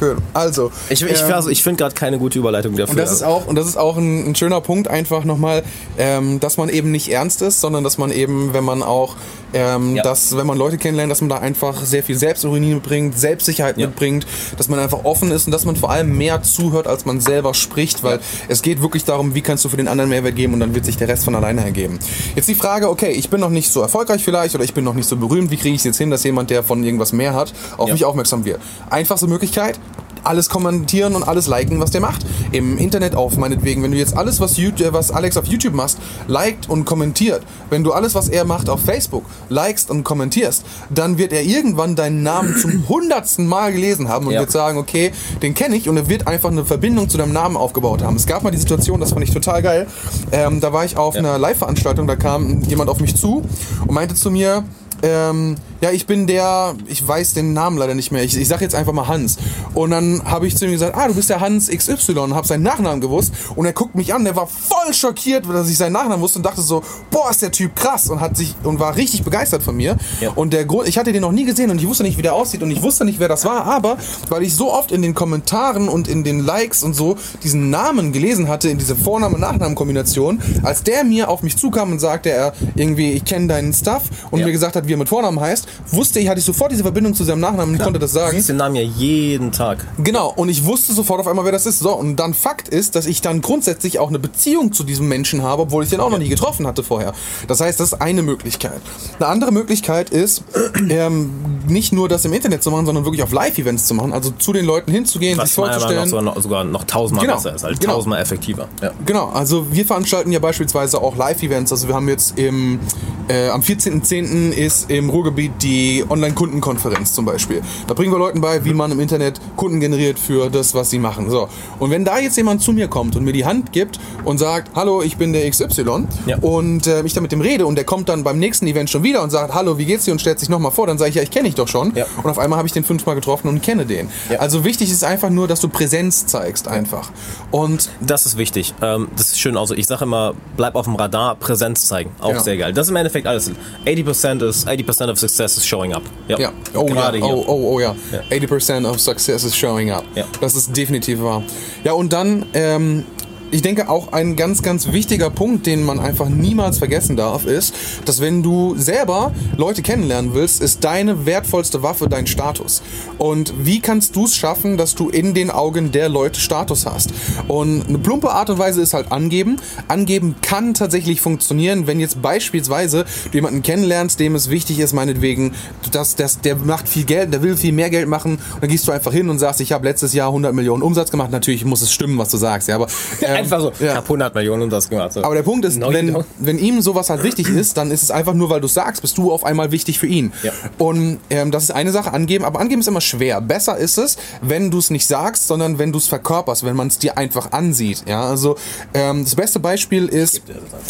Cool. 0.00 0.16
Also. 0.32 0.70
Ich, 0.88 1.02
ich, 1.02 1.20
ähm, 1.20 1.48
ich 1.50 1.62
finde 1.62 1.78
gerade 1.78 1.94
keine 1.94 2.18
gute 2.18 2.38
Überleitung 2.38 2.76
dafür. 2.76 2.92
Und 2.92 2.98
das 2.98 3.12
ist 3.12 3.22
auch, 3.22 3.46
und 3.46 3.56
das 3.56 3.66
ist 3.66 3.76
auch 3.76 3.96
ein, 3.96 4.30
ein 4.30 4.34
schöner 4.34 4.60
Punkt, 4.60 4.88
einfach 4.88 5.24
nochmal, 5.24 5.62
ähm, 5.98 6.40
dass 6.40 6.56
man 6.56 6.68
eben 6.68 6.90
nicht 6.90 7.10
ernst 7.10 7.42
ist, 7.42 7.60
sondern 7.60 7.84
dass 7.84 7.98
man 7.98 8.10
eben, 8.10 8.52
wenn 8.54 8.64
man 8.64 8.82
auch, 8.82 9.16
ähm, 9.54 9.96
ja. 9.96 10.02
dass, 10.02 10.36
wenn 10.36 10.46
man 10.46 10.56
Leute 10.56 10.78
kennenlernt, 10.78 11.10
dass 11.10 11.20
man 11.20 11.30
da 11.30 11.38
einfach 11.38 11.84
sehr 11.84 12.02
viel 12.02 12.16
Selbstironie 12.16 12.74
mitbringt, 12.74 13.18
Selbstsicherheit 13.18 13.76
ja. 13.78 13.86
mitbringt, 13.86 14.26
dass 14.56 14.68
man 14.68 14.78
einfach 14.78 15.04
offen 15.04 15.30
ist 15.30 15.46
und 15.46 15.52
dass 15.52 15.64
man 15.64 15.76
vor 15.76 15.90
allem 15.90 16.16
mehr 16.16 16.42
zuhört, 16.42 16.86
als 16.86 17.04
man 17.04 17.20
selber 17.20 17.54
spricht, 17.54 18.02
weil 18.02 18.16
ja. 18.16 18.22
es 18.48 18.62
geht 18.62 18.82
wirklich 18.82 19.04
darum, 19.04 19.34
wie 19.34 19.42
kannst 19.42 19.64
du 19.64 19.68
für 19.68 19.76
den 19.76 19.88
anderen 19.88 20.10
Mehrwert 20.10 20.36
geben 20.36 20.54
und 20.54 20.60
dann 20.60 20.74
wird 20.74 20.84
sich 20.84 20.96
der 20.96 21.08
Rest 21.08 21.24
von 21.24 21.34
alleine 21.34 21.62
ergeben. 21.62 21.98
Jetzt 22.34 22.48
die 22.48 22.54
Frage, 22.54 22.88
okay, 22.88 23.10
ich 23.10 23.28
bin 23.30 23.40
noch 23.40 23.50
nicht 23.50 23.70
so 23.70 23.80
erfolgreich 23.80 24.24
vielleicht 24.24 24.54
oder 24.54 24.64
ich 24.64 24.74
bin 24.74 24.84
noch 24.84 24.94
nicht 24.94 25.08
so 25.08 25.16
berühmt, 25.16 25.50
wie 25.50 25.56
kriege 25.56 25.74
ich 25.74 25.80
es 25.80 25.84
jetzt 25.84 25.98
hin, 25.98 26.10
dass 26.10 26.24
jemand, 26.24 26.50
der 26.50 26.62
von 26.62 26.82
irgendwas 26.82 27.12
mehr 27.12 27.34
hat, 27.34 27.52
auf 27.76 27.90
mich 27.90 28.04
aufmerksam 28.04 28.44
wird? 28.44 28.60
Einfachste 28.90 29.26
Möglichkeit, 29.26 29.78
alles 30.24 30.48
kommentieren 30.48 31.14
und 31.14 31.22
alles 31.22 31.46
liken, 31.46 31.80
was 31.80 31.90
der 31.90 32.00
macht. 32.00 32.24
Im 32.52 32.78
Internet 32.78 33.14
auf, 33.14 33.36
meinetwegen. 33.36 33.82
Wenn 33.82 33.92
du 33.92 33.98
jetzt 33.98 34.16
alles, 34.16 34.40
was, 34.40 34.56
YouTube, 34.56 34.92
was 34.92 35.10
Alex 35.10 35.36
auf 35.36 35.46
YouTube 35.46 35.74
machst, 35.74 35.98
liked 36.26 36.68
und 36.68 36.84
kommentiert, 36.84 37.42
wenn 37.70 37.84
du 37.84 37.92
alles, 37.92 38.14
was 38.14 38.28
er 38.28 38.44
macht 38.44 38.68
auf 38.68 38.80
Facebook, 38.80 39.24
likest 39.48 39.90
und 39.90 40.04
kommentierst, 40.04 40.64
dann 40.90 41.18
wird 41.18 41.32
er 41.32 41.42
irgendwann 41.42 41.96
deinen 41.96 42.22
Namen 42.22 42.56
zum 42.60 42.88
hundertsten 42.88 43.46
Mal 43.46 43.72
gelesen 43.72 44.08
haben 44.08 44.26
und 44.26 44.34
ja. 44.34 44.40
wird 44.40 44.50
sagen, 44.50 44.78
okay, 44.78 45.12
den 45.42 45.54
kenne 45.54 45.76
ich 45.76 45.88
und 45.88 45.96
er 45.96 46.08
wird 46.08 46.26
einfach 46.26 46.50
eine 46.50 46.64
Verbindung 46.64 47.08
zu 47.08 47.18
deinem 47.18 47.32
Namen 47.32 47.56
aufgebaut 47.56 48.02
haben. 48.02 48.16
Es 48.16 48.26
gab 48.26 48.42
mal 48.42 48.50
die 48.50 48.58
Situation, 48.58 49.00
das 49.00 49.12
fand 49.12 49.24
ich 49.24 49.32
total 49.32 49.62
geil. 49.62 49.86
Ähm, 50.30 50.60
da 50.60 50.72
war 50.72 50.84
ich 50.84 50.96
auf 50.96 51.14
ja. 51.14 51.20
einer 51.20 51.38
Live-Veranstaltung, 51.38 52.06
da 52.06 52.16
kam 52.16 52.62
jemand 52.62 52.90
auf 52.90 53.00
mich 53.00 53.16
zu 53.16 53.42
und 53.86 53.92
meinte 53.92 54.14
zu 54.14 54.30
mir, 54.30 54.64
ähm, 55.02 55.56
ja, 55.82 55.90
ich 55.90 56.06
bin 56.06 56.28
der, 56.28 56.76
ich 56.86 57.06
weiß 57.06 57.34
den 57.34 57.54
Namen 57.54 57.76
leider 57.76 57.94
nicht 57.94 58.12
mehr, 58.12 58.22
ich, 58.22 58.36
ich 58.36 58.46
sag 58.46 58.60
jetzt 58.60 58.74
einfach 58.76 58.92
mal 58.92 59.08
Hans. 59.08 59.36
Und 59.74 59.90
dann 59.90 60.22
habe 60.24 60.46
ich 60.46 60.56
zu 60.56 60.64
ihm 60.64 60.70
gesagt, 60.70 60.96
ah, 60.96 61.08
du 61.08 61.14
bist 61.14 61.28
der 61.28 61.40
Hans 61.40 61.68
XY 61.68 62.18
und 62.20 62.34
habe 62.36 62.46
seinen 62.46 62.62
Nachnamen 62.62 63.00
gewusst. 63.00 63.32
Und 63.56 63.66
er 63.66 63.72
guckt 63.72 63.96
mich 63.96 64.14
an, 64.14 64.22
der 64.24 64.36
war 64.36 64.46
voll 64.46 64.94
schockiert, 64.94 65.44
dass 65.48 65.68
ich 65.68 65.76
seinen 65.76 65.94
Nachnamen 65.94 66.20
wusste 66.20 66.38
und 66.38 66.46
dachte 66.46 66.62
so, 66.62 66.84
boah, 67.10 67.30
ist 67.30 67.42
der 67.42 67.50
Typ 67.50 67.74
krass 67.74 68.08
und 68.08 68.20
hat 68.20 68.36
sich 68.36 68.54
und 68.62 68.78
war 68.78 68.94
richtig 68.94 69.24
begeistert 69.24 69.64
von 69.64 69.76
mir. 69.76 69.96
Ja. 70.20 70.30
Und 70.36 70.52
der 70.52 70.66
Grund, 70.66 70.86
ich 70.86 70.98
hatte 70.98 71.12
den 71.12 71.22
noch 71.22 71.32
nie 71.32 71.44
gesehen 71.44 71.68
und 71.68 71.80
ich 71.80 71.88
wusste 71.88 72.04
nicht, 72.04 72.16
wie 72.16 72.22
der 72.22 72.34
aussieht 72.34 72.62
und 72.62 72.70
ich 72.70 72.80
wusste 72.80 73.04
nicht, 73.04 73.18
wer 73.18 73.28
das 73.28 73.44
war, 73.44 73.64
aber 73.64 73.96
weil 74.28 74.44
ich 74.44 74.54
so 74.54 74.72
oft 74.72 74.92
in 74.92 75.02
den 75.02 75.14
Kommentaren 75.14 75.88
und 75.88 76.06
in 76.06 76.22
den 76.22 76.38
Likes 76.38 76.84
und 76.84 76.94
so 76.94 77.16
diesen 77.42 77.70
Namen 77.70 78.12
gelesen 78.12 78.46
hatte, 78.46 78.68
in 78.68 78.78
diese 78.78 78.94
Vorname-Nachnamen-Kombination, 78.94 80.40
als 80.62 80.84
der 80.84 81.02
mir 81.02 81.28
auf 81.28 81.42
mich 81.42 81.56
zukam 81.56 81.90
und 81.90 81.98
sagte, 81.98 82.30
er 82.30 82.52
irgendwie, 82.76 83.14
ich 83.14 83.24
kenne 83.24 83.48
deinen 83.48 83.72
Stuff 83.72 84.02
und 84.30 84.38
ja. 84.38 84.46
mir 84.46 84.52
gesagt 84.52 84.76
hat, 84.76 84.86
wie 84.86 84.92
er 84.92 84.98
mit 84.98 85.08
Vornamen 85.08 85.40
heißt, 85.40 85.66
wusste 85.90 86.20
ich, 86.20 86.28
hatte 86.28 86.38
ich 86.38 86.44
sofort 86.44 86.72
diese 86.72 86.82
Verbindung 86.82 87.14
zu 87.14 87.24
seinem 87.24 87.40
Nachnamen 87.40 87.74
und 87.74 87.82
konnte 87.82 87.98
das 87.98 88.12
sagen. 88.12 88.30
Du 88.30 88.36
siehst 88.36 88.48
den 88.48 88.56
Namen 88.56 88.76
ja 88.76 88.82
jeden 88.82 89.52
Tag. 89.52 89.86
Genau, 89.98 90.32
und 90.34 90.48
ich 90.48 90.64
wusste 90.64 90.92
sofort 90.92 91.20
auf 91.20 91.26
einmal, 91.26 91.44
wer 91.44 91.52
das 91.52 91.66
ist. 91.66 91.80
So, 91.80 91.94
und 91.94 92.16
dann 92.16 92.34
Fakt 92.34 92.68
ist, 92.68 92.94
dass 92.94 93.06
ich 93.06 93.20
dann 93.20 93.40
grundsätzlich 93.40 93.98
auch 93.98 94.08
eine 94.08 94.18
Beziehung 94.18 94.72
zu 94.72 94.84
diesem 94.84 95.08
Menschen 95.08 95.42
habe, 95.42 95.62
obwohl 95.62 95.84
ich 95.84 95.90
den 95.90 96.00
auch 96.00 96.10
noch 96.10 96.18
nie 96.18 96.28
getroffen 96.28 96.66
hatte 96.66 96.82
vorher. 96.82 97.12
Das 97.48 97.60
heißt, 97.60 97.80
das 97.80 97.92
ist 97.92 98.00
eine 98.00 98.22
Möglichkeit. 98.22 98.80
Eine 99.18 99.28
andere 99.28 99.52
Möglichkeit 99.52 100.10
ist, 100.10 100.44
ähm, 100.88 101.30
nicht 101.66 101.92
nur 101.92 102.08
das 102.08 102.24
im 102.24 102.32
Internet 102.32 102.62
zu 102.62 102.70
machen, 102.70 102.86
sondern 102.86 103.04
wirklich 103.04 103.22
auf 103.22 103.32
Live-Events 103.32 103.86
zu 103.86 103.94
machen. 103.94 104.12
Also 104.12 104.30
zu 104.30 104.52
den 104.52 104.64
Leuten 104.64 104.92
hinzugehen, 104.92 105.38
Was 105.38 105.48
sich 105.48 105.54
vorzustellen. 105.54 106.08
Sogar 106.08 106.22
noch, 106.22 106.40
sogar 106.40 106.64
noch 106.64 106.84
tausendmal 106.84 107.26
genau. 107.26 107.36
besser 107.36 107.54
ist, 107.54 107.64
halt 107.64 107.80
genau. 107.80 107.94
tausendmal 107.94 108.20
effektiver. 108.20 108.68
Ja. 108.80 108.92
Genau, 109.06 109.28
also 109.30 109.66
wir 109.72 109.84
veranstalten 109.84 110.32
ja 110.32 110.38
beispielsweise 110.38 111.00
auch 111.00 111.16
Live-Events. 111.16 111.72
Also 111.72 111.88
wir 111.88 111.94
haben 111.94 112.08
jetzt 112.08 112.38
im, 112.38 112.80
äh, 113.28 113.48
am 113.48 113.60
14.10. 113.60 114.50
ist 114.50 114.90
im 114.90 115.10
Ruhrgebiet 115.10 115.52
die 115.62 116.04
Online-Kundenkonferenz 116.08 117.12
zum 117.12 117.24
Beispiel. 117.24 117.62
Da 117.86 117.94
bringen 117.94 118.12
wir 118.12 118.18
Leuten 118.18 118.40
bei, 118.40 118.64
wie 118.64 118.74
man 118.74 118.90
im 118.90 119.00
Internet 119.00 119.40
Kunden 119.56 119.80
generiert 119.80 120.18
für 120.18 120.50
das, 120.50 120.74
was 120.74 120.90
sie 120.90 120.98
machen. 120.98 121.30
So. 121.30 121.48
Und 121.78 121.90
wenn 121.90 122.04
da 122.04 122.18
jetzt 122.18 122.36
jemand 122.36 122.62
zu 122.62 122.72
mir 122.72 122.88
kommt 122.88 123.16
und 123.16 123.24
mir 123.24 123.32
die 123.32 123.44
Hand 123.44 123.72
gibt 123.72 123.98
und 124.24 124.38
sagt, 124.38 124.72
hallo, 124.74 125.02
ich 125.02 125.16
bin 125.16 125.32
der 125.32 125.48
XY 125.48 126.06
ja. 126.26 126.38
und 126.40 126.86
äh, 126.86 127.02
ich 127.02 127.14
dann 127.14 127.22
mit 127.22 127.32
dem 127.32 127.40
rede 127.40 127.66
und 127.66 127.76
der 127.76 127.84
kommt 127.84 128.08
dann 128.08 128.24
beim 128.24 128.38
nächsten 128.38 128.66
Event 128.66 128.90
schon 128.90 129.02
wieder 129.02 129.22
und 129.22 129.30
sagt, 129.30 129.54
hallo, 129.54 129.78
wie 129.78 129.84
geht's 129.84 130.04
dir 130.04 130.12
und 130.12 130.20
stellt 130.20 130.38
sich 130.38 130.48
nochmal 130.48 130.72
vor, 130.72 130.86
dann 130.86 130.98
sage 130.98 131.10
ich, 131.10 131.16
ja, 131.16 131.22
ich 131.22 131.30
kenne 131.30 131.46
dich 131.46 131.54
doch 131.54 131.68
schon. 131.68 131.94
Ja. 131.94 132.06
Und 132.22 132.30
auf 132.30 132.38
einmal 132.38 132.58
habe 132.58 132.66
ich 132.66 132.72
den 132.72 132.84
fünfmal 132.84 133.14
getroffen 133.14 133.48
und 133.48 133.62
kenne 133.62 133.86
den. 133.86 134.08
Ja. 134.30 134.38
Also 134.38 134.64
wichtig 134.64 134.90
ist 134.90 135.04
einfach 135.04 135.30
nur, 135.30 135.48
dass 135.48 135.60
du 135.60 135.68
Präsenz 135.68 136.26
zeigst 136.26 136.68
einfach. 136.68 137.10
Und 137.50 137.90
das 138.00 138.26
ist 138.26 138.36
wichtig. 138.36 138.74
Ähm, 138.82 139.08
das 139.16 139.28
ist 139.28 139.40
schön. 139.40 139.56
Also 139.56 139.74
ich 139.74 139.86
sage 139.86 140.04
immer, 140.04 140.34
bleib 140.56 140.74
auf 140.74 140.84
dem 140.86 140.96
Radar, 140.96 141.36
Präsenz 141.36 141.86
zeigen. 141.86 142.10
Auch 142.20 142.30
genau. 142.30 142.42
sehr 142.42 142.56
geil. 142.56 142.72
Das 142.72 142.86
ist 142.86 142.90
im 142.90 142.96
Endeffekt 142.96 143.11
alles. 143.26 143.50
80% 143.84 144.48
is 144.48 144.66
80% 144.66 145.10
of 145.10 145.18
success 145.18 145.56
is 145.56 145.64
showing 145.64 145.94
up. 145.94 146.02
Ja. 146.28 146.38
ja. 146.38 146.52
Oh, 146.74 146.86
Gerade 146.86 147.18
ja. 147.18 147.24
Oh, 147.24 147.44
oh, 147.46 147.74
oh 147.74 147.80
ja. 147.80 147.94
ja. 148.12 148.20
80% 148.30 148.88
of 148.88 149.00
success 149.00 149.44
is 149.44 149.54
showing 149.54 149.90
up. 149.90 150.04
Ja. 150.14 150.24
Das 150.40 150.54
ist 150.54 150.76
definitiv 150.76 151.20
wahr. 151.22 151.42
Ja, 151.84 151.92
und 151.92 152.12
dann 152.12 152.46
ähm, 152.54 153.04
ich 153.52 153.60
denke 153.60 153.90
auch 153.90 154.12
ein 154.12 154.34
ganz, 154.34 154.62
ganz 154.62 154.92
wichtiger 154.92 155.28
Punkt, 155.28 155.66
den 155.66 155.84
man 155.84 156.00
einfach 156.00 156.28
niemals 156.28 156.78
vergessen 156.78 157.16
darf, 157.16 157.44
ist, 157.44 157.74
dass 158.06 158.20
wenn 158.20 158.42
du 158.42 158.74
selber 158.78 159.32
Leute 159.58 159.82
kennenlernen 159.82 160.32
willst, 160.32 160.62
ist 160.62 160.82
deine 160.84 161.26
wertvollste 161.26 161.82
Waffe 161.82 162.08
dein 162.08 162.26
Status. 162.26 162.82
Und 163.18 163.52
wie 163.58 163.80
kannst 163.80 164.16
du 164.16 164.24
es 164.24 164.34
schaffen, 164.34 164.78
dass 164.78 164.94
du 164.94 165.10
in 165.10 165.34
den 165.34 165.50
Augen 165.50 165.92
der 165.92 166.08
Leute 166.08 166.40
Status 166.40 166.86
hast? 166.86 167.12
Und 167.46 167.86
eine 167.88 167.98
plumpe 167.98 168.30
Art 168.30 168.48
und 168.48 168.58
Weise 168.58 168.80
ist 168.80 168.94
halt 168.94 169.12
angeben. 169.12 169.58
Angeben 169.86 170.36
kann 170.40 170.72
tatsächlich 170.72 171.20
funktionieren, 171.20 171.86
wenn 171.86 172.00
jetzt 172.00 172.22
beispielsweise 172.22 173.04
du 173.30 173.36
jemanden 173.36 173.62
kennenlernst, 173.62 174.18
dem 174.18 174.34
es 174.34 174.48
wichtig 174.48 174.78
ist, 174.78 174.94
meinetwegen, 174.94 175.52
dass, 175.92 176.16
dass 176.16 176.40
der 176.40 176.56
macht 176.56 176.88
viel 176.88 177.04
Geld, 177.04 177.34
der 177.34 177.42
will 177.42 177.58
viel 177.58 177.72
mehr 177.72 177.90
Geld 177.90 178.08
machen, 178.08 178.38
und 178.54 178.62
dann 178.62 178.70
gehst 178.70 178.88
du 178.88 178.92
einfach 178.92 179.12
hin 179.12 179.28
und 179.28 179.38
sagst, 179.38 179.60
ich 179.60 179.72
habe 179.72 179.86
letztes 179.86 180.14
Jahr 180.14 180.28
100 180.28 180.54
Millionen 180.54 180.82
Umsatz 180.82 181.10
gemacht. 181.10 181.30
Natürlich 181.30 181.66
muss 181.66 181.82
es 181.82 181.92
stimmen, 181.92 182.16
was 182.16 182.30
du 182.30 182.38
sagst, 182.38 182.68
ja, 182.68 182.76
aber 182.76 182.86
ähm, 183.20 183.41
einfach 183.42 183.60
so, 183.60 183.72
ja. 183.78 183.90
ich 183.90 183.96
habe 183.96 184.04
100 184.04 184.34
Millionen 184.34 184.62
und 184.62 184.70
das 184.70 184.88
gemacht. 184.88 185.12
So. 185.12 185.24
Aber 185.24 185.34
der 185.34 185.42
Punkt 185.42 185.64
ist, 185.64 185.80
wenn, 185.80 186.16
wenn 186.38 186.58
ihm 186.58 186.80
sowas 186.80 187.10
halt 187.10 187.22
wichtig 187.22 187.48
ist, 187.48 187.76
dann 187.76 187.90
ist 187.90 188.02
es 188.02 188.10
einfach 188.10 188.34
nur, 188.34 188.50
weil 188.50 188.60
du 188.60 188.68
sagst, 188.68 189.02
bist 189.02 189.18
du 189.18 189.32
auf 189.32 189.44
einmal 189.44 189.72
wichtig 189.72 189.98
für 189.98 190.06
ihn. 190.06 190.32
Ja. 190.42 190.52
Und 190.78 191.18
ähm, 191.30 191.50
das 191.50 191.64
ist 191.64 191.70
eine 191.70 191.92
Sache, 191.92 192.12
angeben, 192.12 192.44
aber 192.44 192.60
angeben 192.60 192.80
ist 192.80 192.88
immer 192.88 193.00
schwer. 193.00 193.40
Besser 193.40 193.76
ist 193.76 193.98
es, 193.98 194.16
wenn 194.40 194.70
du 194.70 194.78
es 194.78 194.90
nicht 194.90 195.06
sagst, 195.06 195.46
sondern 195.46 195.78
wenn 195.78 195.92
du 195.92 195.98
es 195.98 196.06
verkörperst, 196.06 196.64
wenn 196.64 196.76
man 196.76 196.88
es 196.88 196.98
dir 196.98 197.18
einfach 197.18 197.52
ansieht. 197.52 198.04
Ja, 198.06 198.22
also 198.22 198.56
ähm, 198.94 199.24
das 199.24 199.34
beste 199.34 199.60
Beispiel 199.60 200.06
ist, 200.06 200.42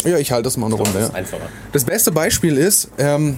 ja, 0.03 0.17
ich 0.17 0.31
halte 0.31 0.43
das 0.43 0.57
mal 0.57 0.67
eine 0.67 0.75
Runde. 0.75 1.11
Das, 1.11 1.31
ja. 1.31 1.37
das 1.71 1.83
beste 1.85 2.11
Beispiel 2.11 2.57
ist, 2.57 2.89
ähm, 2.97 3.37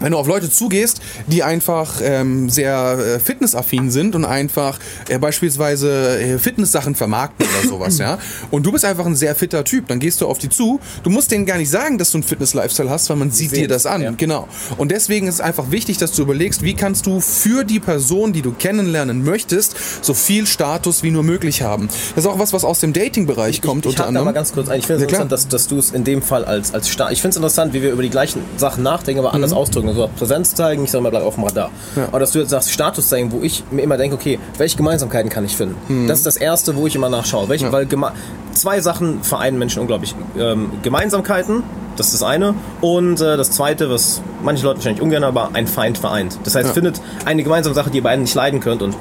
wenn 0.00 0.12
du 0.12 0.18
auf 0.18 0.26
Leute 0.26 0.50
zugehst, 0.50 1.00
die 1.26 1.42
einfach 1.42 2.00
ähm, 2.02 2.48
sehr 2.50 2.98
äh, 2.98 3.18
fitnessaffin 3.18 3.90
sind 3.90 4.14
und 4.14 4.24
einfach 4.24 4.78
äh, 5.08 5.18
beispielsweise 5.18 6.18
äh, 6.20 6.38
Fitnesssachen 6.38 6.94
vermarkten 6.94 7.46
oder 7.46 7.68
sowas, 7.68 7.98
ja, 7.98 8.18
und 8.50 8.64
du 8.66 8.72
bist 8.72 8.84
einfach 8.84 9.06
ein 9.06 9.16
sehr 9.16 9.34
fitter 9.34 9.64
Typ, 9.64 9.88
dann 9.88 10.00
gehst 10.00 10.20
du 10.20 10.26
auf 10.26 10.38
die 10.38 10.48
zu. 10.48 10.80
Du 11.02 11.10
musst 11.10 11.30
denen 11.30 11.46
gar 11.46 11.58
nicht 11.58 11.70
sagen, 11.70 11.98
dass 11.98 12.10
du 12.10 12.18
einen 12.18 12.24
Fitness-Lifestyle 12.24 12.90
hast, 12.90 13.08
weil 13.10 13.16
man 13.16 13.30
sieht 13.30 13.52
dir 13.52 13.68
das 13.68 13.86
an. 13.86 14.02
ja. 14.02 14.12
Genau. 14.16 14.48
Und 14.76 14.90
deswegen 14.90 15.28
ist 15.28 15.34
es 15.34 15.40
einfach 15.40 15.70
wichtig, 15.70 15.98
dass 15.98 16.12
du 16.12 16.22
überlegst, 16.22 16.62
wie 16.62 16.74
kannst 16.74 17.06
du 17.06 17.20
für 17.20 17.64
die 17.64 17.80
Person, 17.80 18.32
die 18.32 18.42
du 18.42 18.52
kennenlernen 18.52 19.24
möchtest, 19.24 19.76
so 20.02 20.14
viel 20.14 20.46
Status 20.46 21.02
wie 21.02 21.10
nur 21.10 21.22
möglich 21.22 21.62
haben. 21.62 21.88
Das 22.14 22.24
ist 22.24 22.30
auch 22.30 22.38
was, 22.38 22.52
was 22.52 22.64
aus 22.64 22.80
dem 22.80 22.92
Dating-Bereich 22.92 23.62
kommt 23.62 23.86
ich, 23.86 23.92
ich 23.92 23.94
unter 23.94 24.04
hake 24.04 24.04
da 24.04 24.08
anderem. 24.08 24.24
mal 24.26 24.32
ganz 24.32 24.52
kurz 24.52 24.68
ein. 24.68 24.78
Ich 24.78 24.86
finde 24.86 25.04
es 25.04 25.12
Ja, 25.12 25.18
interessant, 25.20 25.32
dass, 25.32 25.48
dass 25.48 25.68
du 25.68 25.78
es 25.78 25.90
in 25.90 26.04
dem 26.04 26.22
Fall 26.22 26.44
als, 26.44 26.74
als 26.74 26.88
Star. 26.88 27.12
Ich 27.12 27.20
finde 27.20 27.30
es 27.30 27.36
interessant, 27.36 27.72
wie 27.72 27.82
wir 27.82 27.92
über 27.92 28.02
die 28.02 28.10
gleichen 28.10 28.42
Sachen 28.56 28.82
nachdenken, 28.82 29.20
aber 29.20 29.34
anders 29.34 29.52
ausdrücken. 29.52 29.95
Also 29.96 30.10
Präsenz 30.18 30.54
zeigen, 30.54 30.84
ich 30.84 30.90
sag 30.90 31.00
mal, 31.02 31.10
bleib 31.10 31.22
auf 31.24 31.34
dem 31.36 31.44
Radar. 31.44 31.70
Ja. 31.96 32.04
Aber 32.08 32.20
dass 32.20 32.32
du 32.32 32.38
jetzt 32.40 32.50
sagst, 32.50 32.70
Status 32.70 33.08
zeigen, 33.08 33.32
wo 33.32 33.40
ich 33.42 33.64
mir 33.70 33.82
immer 33.82 33.96
denke, 33.96 34.14
okay, 34.16 34.38
welche 34.58 34.76
Gemeinsamkeiten 34.76 35.30
kann 35.30 35.44
ich 35.44 35.56
finden? 35.56 35.76
Mhm. 35.88 36.08
Das 36.08 36.18
ist 36.18 36.26
das 36.26 36.36
Erste, 36.36 36.76
wo 36.76 36.86
ich 36.86 36.94
immer 36.94 37.08
nachschaue. 37.08 37.48
Welche, 37.48 37.70
Weil 37.72 37.84
geme- 37.86 38.12
zwei 38.52 38.80
Sachen 38.80 39.22
vereinen 39.22 39.58
Menschen 39.58 39.80
unglaublich. 39.80 40.14
Ähm, 40.38 40.70
Gemeinsamkeiten, 40.82 41.62
das 41.96 42.06
ist 42.08 42.14
das 42.14 42.22
eine. 42.22 42.54
Und 42.80 43.20
äh, 43.20 43.36
das 43.36 43.50
zweite, 43.52 43.90
was 43.90 44.20
manche 44.42 44.64
Leute 44.64 44.78
wahrscheinlich 44.78 45.02
ungern, 45.02 45.24
aber 45.24 45.50
ein 45.54 45.66
Feind 45.66 45.98
vereint. 45.98 46.38
Das 46.44 46.54
heißt, 46.54 46.68
Ja. 46.68 46.72
findet 46.74 47.00
eine 47.24 47.42
gemeinsame 47.42 47.74
Sache, 47.74 47.90
die 47.90 47.98
ihr 47.98 48.02
beiden 48.02 48.22
nicht 48.22 48.34
leiden 48.34 48.60
könnt 48.60 48.82
und 48.82 48.94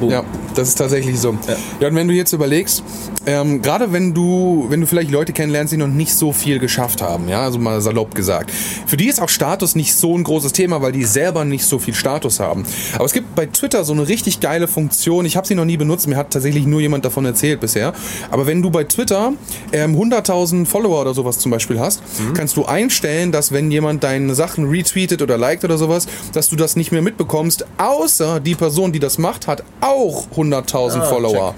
boom. 0.00 0.10
Ja, 0.10 0.22
das 0.56 0.68
ist 0.68 0.76
tatsächlich 0.76 1.18
so. 1.20 1.36
Ja, 1.48 1.56
Ja. 1.80 1.88
und 1.88 1.94
wenn 1.94 2.08
du 2.08 2.14
jetzt 2.14 2.32
überlegst, 2.32 2.82
ähm, 3.26 3.62
gerade 3.62 3.92
wenn 3.92 4.14
du, 4.14 4.66
wenn 4.68 4.80
du 4.80 4.86
vielleicht 4.86 5.10
Leute 5.10 5.32
kennenlernst, 5.32 5.72
die 5.72 5.76
noch 5.76 5.86
nicht 5.88 6.14
so 6.14 6.32
viel 6.32 6.58
geschafft 6.58 7.02
haben, 7.02 7.28
ja, 7.28 7.42
also 7.42 7.58
mal 7.58 7.80
salopp 7.80 8.14
gesagt, 8.14 8.50
für 8.86 8.96
die 8.96 9.06
ist 9.08 9.20
auch 9.20 9.28
Status 9.28 9.74
nicht 9.74 9.94
so 9.94 10.16
ein 10.16 10.24
großes 10.24 10.52
Thema, 10.52 10.80
weil 10.82 10.92
die 10.92 11.04
selber 11.04 11.44
nicht 11.44 11.64
so 11.64 11.78
viel 11.78 11.94
Status 11.94 12.40
haben. 12.40 12.64
Aber 12.94 13.04
es 13.04 13.12
gibt 13.12 13.34
bei 13.34 13.46
Twitter 13.46 13.84
so 13.84 13.92
eine 13.92 14.08
richtig 14.08 14.40
geile 14.40 14.68
Funktion. 14.68 15.24
Ich 15.26 15.36
habe 15.36 15.46
sie 15.46 15.54
noch 15.54 15.64
nie 15.64 15.76
benutzt, 15.76 16.06
mir 16.08 16.16
hat 16.16 16.30
tatsächlich 16.32 16.66
nur 16.66 16.80
jemand 16.80 17.04
davon 17.04 17.24
erzählt 17.24 17.60
bisher. 17.60 17.92
Aber 18.30 18.46
wenn 18.46 18.62
du 18.62 18.70
bei 18.70 18.84
Twitter 18.84 19.32
ähm, 19.72 19.94
100.000 19.96 20.66
Follower 20.66 21.00
oder 21.02 21.14
sowas 21.14 21.38
zum 21.38 21.50
Beispiel 21.50 21.78
hast, 21.80 22.02
kannst 22.34 22.56
du 22.56 22.64
einstellen, 22.64 23.32
dass 23.32 23.52
wenn 23.52 23.70
jemand 23.70 24.04
deine 24.04 24.34
Sachen 24.34 24.68
retweetet 24.68 25.20
oder 25.22 25.36
liked 25.38 25.64
oder 25.64 25.78
sowas, 25.78 26.06
dass 26.32 26.48
du 26.48 26.56
das 26.56 26.76
nicht 26.76 26.92
mehr 26.92 27.02
mitbekommst, 27.02 27.66
außer 27.78 28.40
die 28.40 28.54
Person, 28.54 28.92
die 28.92 28.98
das 29.00 29.18
macht, 29.18 29.46
hat 29.46 29.62
auch 29.80 30.26
100.000 30.52 31.00
Ah, 31.00 31.04
Follower. 31.06 31.54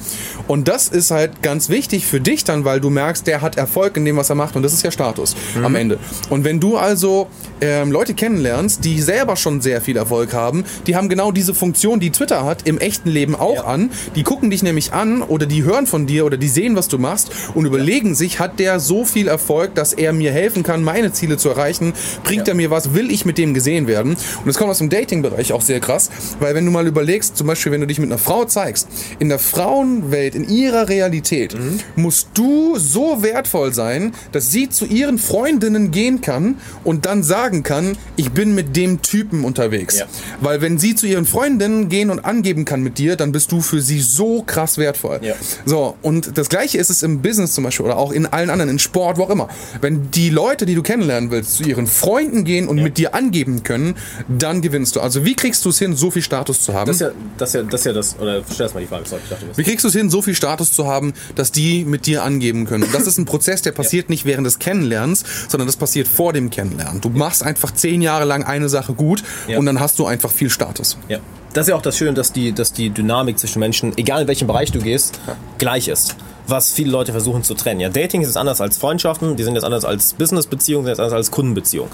Und 0.47 0.69
das 0.69 0.89
ist 0.89 1.11
halt 1.11 1.43
ganz 1.43 1.69
wichtig 1.69 2.07
für 2.07 2.21
dich 2.21 2.45
dann, 2.45 2.65
weil 2.65 2.81
du 2.81 2.91
merkst, 2.91 3.27
der 3.27 3.41
hat 3.43 3.57
Erfolg 3.57 3.97
in 3.97 4.05
dem, 4.05 4.17
was 4.17 4.31
er 4.31 4.37
macht 4.37 4.57
und 4.57 4.63
das 4.63 4.73
ist 4.73 4.83
ja 4.83 4.91
Status 4.91 5.35
am 5.63 5.75
Ende. 5.75 5.99
Und 6.31 6.45
wenn 6.45 6.61
du 6.61 6.77
also 6.77 7.29
ähm, 7.61 7.91
Leute 7.93 8.15
kennenlernst, 8.15 8.85
die 8.85 9.01
selber 9.01 9.37
schon 9.37 9.61
sehr 9.61 9.81
viel 9.81 9.97
Erfolg 9.97 10.33
haben, 10.33 10.65
die 10.87 10.97
haben 10.97 11.09
genau 11.09 11.33
diese 11.33 11.55
Funktion, 11.55 12.01
die 12.01 12.11
Twitter 12.11 12.45
hat, 12.45 12.67
im 12.67 12.79
echten 12.79 13.09
Leben 13.11 13.35
auch 13.35 13.55
Ja. 13.57 13.65
an. 13.65 13.91
Die 14.15 14.23
gucken 14.23 14.51
dich 14.51 14.63
nämlich 14.63 14.93
an 14.93 15.23
oder 15.23 15.47
die 15.47 15.65
hören 15.65 15.87
von 15.87 16.07
dir 16.07 16.25
oder 16.27 16.37
die 16.37 16.49
sehen, 16.49 16.77
was 16.77 16.89
du 16.89 16.99
machst 16.99 17.31
und 17.55 17.67
überlegen 17.67 18.15
sich, 18.15 18.39
hat 18.41 18.59
der 18.59 18.81
so 18.81 19.05
viel 19.05 19.29
Erfolg, 19.29 19.75
dass 19.75 19.93
er 19.93 20.13
mir 20.13 20.33
helfen 20.33 20.63
kann, 20.63 20.83
meine 20.83 21.13
Ziele 21.13 21.37
zu 21.37 21.49
erreichen? 21.49 21.93
Bringt 22.25 22.47
Ja. 22.47 22.53
er 22.53 22.57
mir 22.57 22.71
was? 22.71 22.95
Will 22.95 23.11
ich 23.11 23.25
mit 23.25 23.39
dem 23.39 23.55
gesehen 23.55 23.87
werden? 23.87 24.13
Und 24.13 24.47
das 24.47 24.57
kommt 24.57 24.71
aus 24.71 24.79
dem 24.79 24.91
Dating-Bereich 24.91 25.53
auch 25.53 25.63
sehr 25.63 25.81
krass, 25.81 26.11
weil 26.41 26.55
wenn 26.55 26.65
du 26.65 26.71
mal 26.71 26.87
überlegst, 26.87 27.37
zum 27.37 27.47
Beispiel, 27.47 27.73
wenn 27.73 27.81
du 27.81 27.87
dich 27.87 27.99
mit 27.99 28.11
einer 28.11 28.19
Frau 28.19 28.45
zeigst, 28.45 28.89
in 29.19 29.29
der 29.29 29.39
Frauenwelt, 29.39 30.35
in 30.35 30.49
ihrer 30.49 30.89
Realität, 30.89 31.55
Mhm. 31.55 31.81
musst 31.97 32.29
du 32.35 32.77
so 32.79 33.23
wertvoll 33.23 33.73
sein, 33.75 34.13
dass 34.33 34.51
sie 34.53 34.69
zu 34.69 34.87
ihren 34.87 35.19
Freundinnen 35.19 35.91
gehen 35.91 36.21
kann 36.21 36.57
und 36.85 37.07
dann 37.07 37.23
sagen 37.23 37.48
kann, 37.63 37.97
ich 38.17 38.31
bin 38.33 38.55
mit 38.55 38.77
dem 38.77 39.03
Typen 39.03 39.45
unterwegs. 39.45 39.99
Ja. 39.99 40.07
Weil 40.41 40.61
wenn 40.61 40.79
sie 40.79 40.95
zu 40.95 41.07
ihren 41.07 41.27
Freundinnen 41.27 41.89
gehen 41.89 42.11
und 42.11 42.21
angeben 42.21 42.65
kann 42.65 42.83
mit 42.83 42.99
dir, 42.99 43.17
dann 43.17 43.33
bist 43.33 43.53
du 43.53 43.61
für 43.61 43.81
sie 43.81 44.01
so 44.01 44.43
krass 44.43 44.79
wertvoll. 44.79 45.21
Ja. 45.23 45.35
So, 45.65 45.97
und 46.03 46.37
das 46.39 46.49
gleiche 46.49 46.79
ist 46.79 46.91
es 46.91 47.03
im 47.03 47.23
Business 47.23 47.55
zum 47.55 47.65
Beispiel 47.65 47.87
oder 47.87 47.97
auch 47.97 48.13
in 48.13 48.27
allen 48.27 48.51
anderen, 48.51 48.71
in 48.71 48.79
Sport, 48.79 49.19
wo 49.19 49.25
auch 49.25 49.31
immer. 49.31 49.49
Wenn 49.81 50.11
die 50.11 50.31
Leute, 50.31 50.67
die 50.67 50.75
du 50.75 50.83
kennenlernen 50.83 51.31
willst, 51.31 51.55
zu 51.55 51.63
ihren 51.65 51.87
Freunden 51.87 52.45
gehen 52.45 52.69
und 52.69 52.83
mit 52.83 52.99
dir 52.99 53.15
angeben 53.15 53.63
können, 53.63 53.97
dann 54.29 54.63
gewinnst 54.63 54.97
du. 54.97 55.01
Also 55.01 55.25
wie 55.25 55.35
kriegst 55.35 55.65
du 55.65 55.71
es 55.71 55.79
hin, 55.79 55.97
so 55.97 56.11
viel 56.11 56.23
Status 56.23 56.63
zu 56.63 56.75
haben? 56.75 56.87
Das 56.87 56.97
ist 56.97 57.01
ja 57.03 57.11
das, 57.37 57.49
ist 57.51 57.55
ja, 57.55 57.63
das, 57.63 57.81
ist 57.81 57.87
ja 57.87 57.93
das 57.93 58.19
oder 58.19 58.43
stell 58.51 58.65
erst 58.65 58.75
mal 58.75 58.81
die 58.81 58.87
Frage, 58.87 59.05
sorry, 59.07 59.23
ich 59.25 59.31
dachte, 59.31 59.47
Wie 59.55 59.63
kriegst 59.63 59.85
du 59.85 59.89
es 59.89 59.95
hin, 59.95 60.11
so 60.11 60.23
viel 60.23 60.35
Status 60.35 60.73
zu 60.73 60.87
haben, 60.87 61.15
dass 61.35 61.53
die 61.53 61.85
mit 61.85 62.07
dir 62.07 62.23
angeben 62.23 62.67
können? 62.67 62.85
Und 62.85 62.95
das 62.95 63.07
ist 63.07 63.19
ein 63.19 63.25
Prozess, 63.25 63.63
der 63.63 63.73
passiert 63.79 64.11
nicht 64.11 64.25
während 64.25 64.47
des 64.47 64.59
Kennenlernens, 64.59 65.25
sondern 65.49 65.67
das 65.67 65.77
passiert 65.77 66.09
vor 66.09 66.33
dem 66.33 66.51
Kennenlernen. 66.51 67.01
Du 67.01 67.11
machst 67.11 67.38
einfach 67.43 67.71
zehn 67.73 68.03
Jahre 68.03 68.25
lang 68.25 68.45
eine 68.45 68.69
Sache 68.69 68.93
gut 68.95 69.23
Ja. 69.47 69.59
und 69.59 69.67
dann 69.67 69.81
hast 69.81 69.99
du 69.99 70.07
einfach 70.07 70.31
viel 70.31 70.51
Status. 70.51 70.97
Ja. 71.09 71.19
Das 71.55 71.67
ist 71.67 71.71
ja 71.71 71.77
auch 71.77 71.83
das 71.83 71.97
Schöne, 71.97 72.13
dass 72.15 72.33
die, 72.33 72.53
dass 72.53 72.73
die 72.73 72.91
Dynamik 72.91 73.39
zwischen 73.39 73.59
Menschen, 73.61 73.97
egal 73.97 74.23
in 74.23 74.29
welchem 74.29 74.47
Bereich 74.47 74.71
du 74.71 74.81
gehst, 74.81 75.19
gleich 75.59 75.89
ist. 75.89 76.15
Was 76.47 76.73
viele 76.73 76.91
Leute 76.91 77.13
versuchen 77.13 77.43
zu 77.43 77.55
trennen. 77.55 77.81
Ja, 77.81 77.89
Dating 77.91 78.23
ist 78.23 78.37
anders 78.37 78.61
als 78.61 78.79
Freundschaften, 78.79 79.37
die 79.37 79.43
sind 79.45 79.55
jetzt 79.55 79.65
anders 79.65 79.85
als 79.85 80.15
Businessbeziehungen, 80.15 80.85
sind 80.87 80.93
jetzt 80.93 81.01
anders 81.01 81.13
als 81.15 81.31
Kundenbeziehungen. 81.31 81.91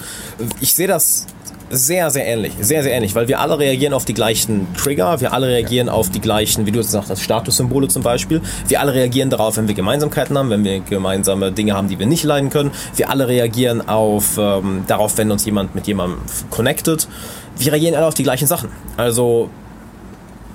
Ich 0.60 0.74
sehe 0.74 0.86
das 0.86 1.26
sehr, 1.70 2.10
sehr 2.10 2.26
ähnlich. 2.26 2.52
Sehr, 2.60 2.82
sehr 2.82 2.92
ähnlich, 2.92 3.14
weil 3.14 3.28
wir 3.28 3.40
alle 3.40 3.58
reagieren 3.58 3.94
auf 3.94 4.04
die 4.04 4.14
gleichen 4.14 4.66
Trigger, 4.74 5.20
wir 5.20 5.32
alle 5.32 5.48
reagieren 5.48 5.88
auf 5.88 6.10
die 6.10 6.20
gleichen, 6.20 6.66
wie 6.66 6.72
du 6.72 6.78
jetzt 6.78 6.88
gesagt 6.88 7.10
hast, 7.10 7.22
Statussymbole 7.22 7.88
zum 7.88 8.02
Beispiel. 8.02 8.40
Wir 8.68 8.80
alle 8.80 8.94
reagieren 8.94 9.30
darauf, 9.30 9.56
wenn 9.56 9.68
wir 9.68 9.74
Gemeinsamkeiten 9.74 10.36
haben, 10.36 10.50
wenn 10.50 10.64
wir 10.64 10.80
gemeinsame 10.80 11.52
Dinge 11.52 11.74
haben, 11.74 11.88
die 11.88 11.98
wir 11.98 12.06
nicht 12.06 12.24
leiden 12.24 12.50
können. 12.50 12.70
Wir 12.96 13.10
alle 13.10 13.28
reagieren 13.28 13.88
auf, 13.88 14.38
ähm, 14.38 14.84
darauf, 14.86 15.16
wenn 15.18 15.30
uns 15.30 15.44
jemand 15.44 15.74
mit 15.74 15.86
jemandem 15.86 16.20
connected. 16.50 17.08
Wir 17.56 17.72
reagieren 17.72 17.94
alle 17.94 18.06
auf 18.06 18.14
die 18.14 18.24
gleichen 18.24 18.46
Sachen. 18.46 18.70
Also 18.96 19.50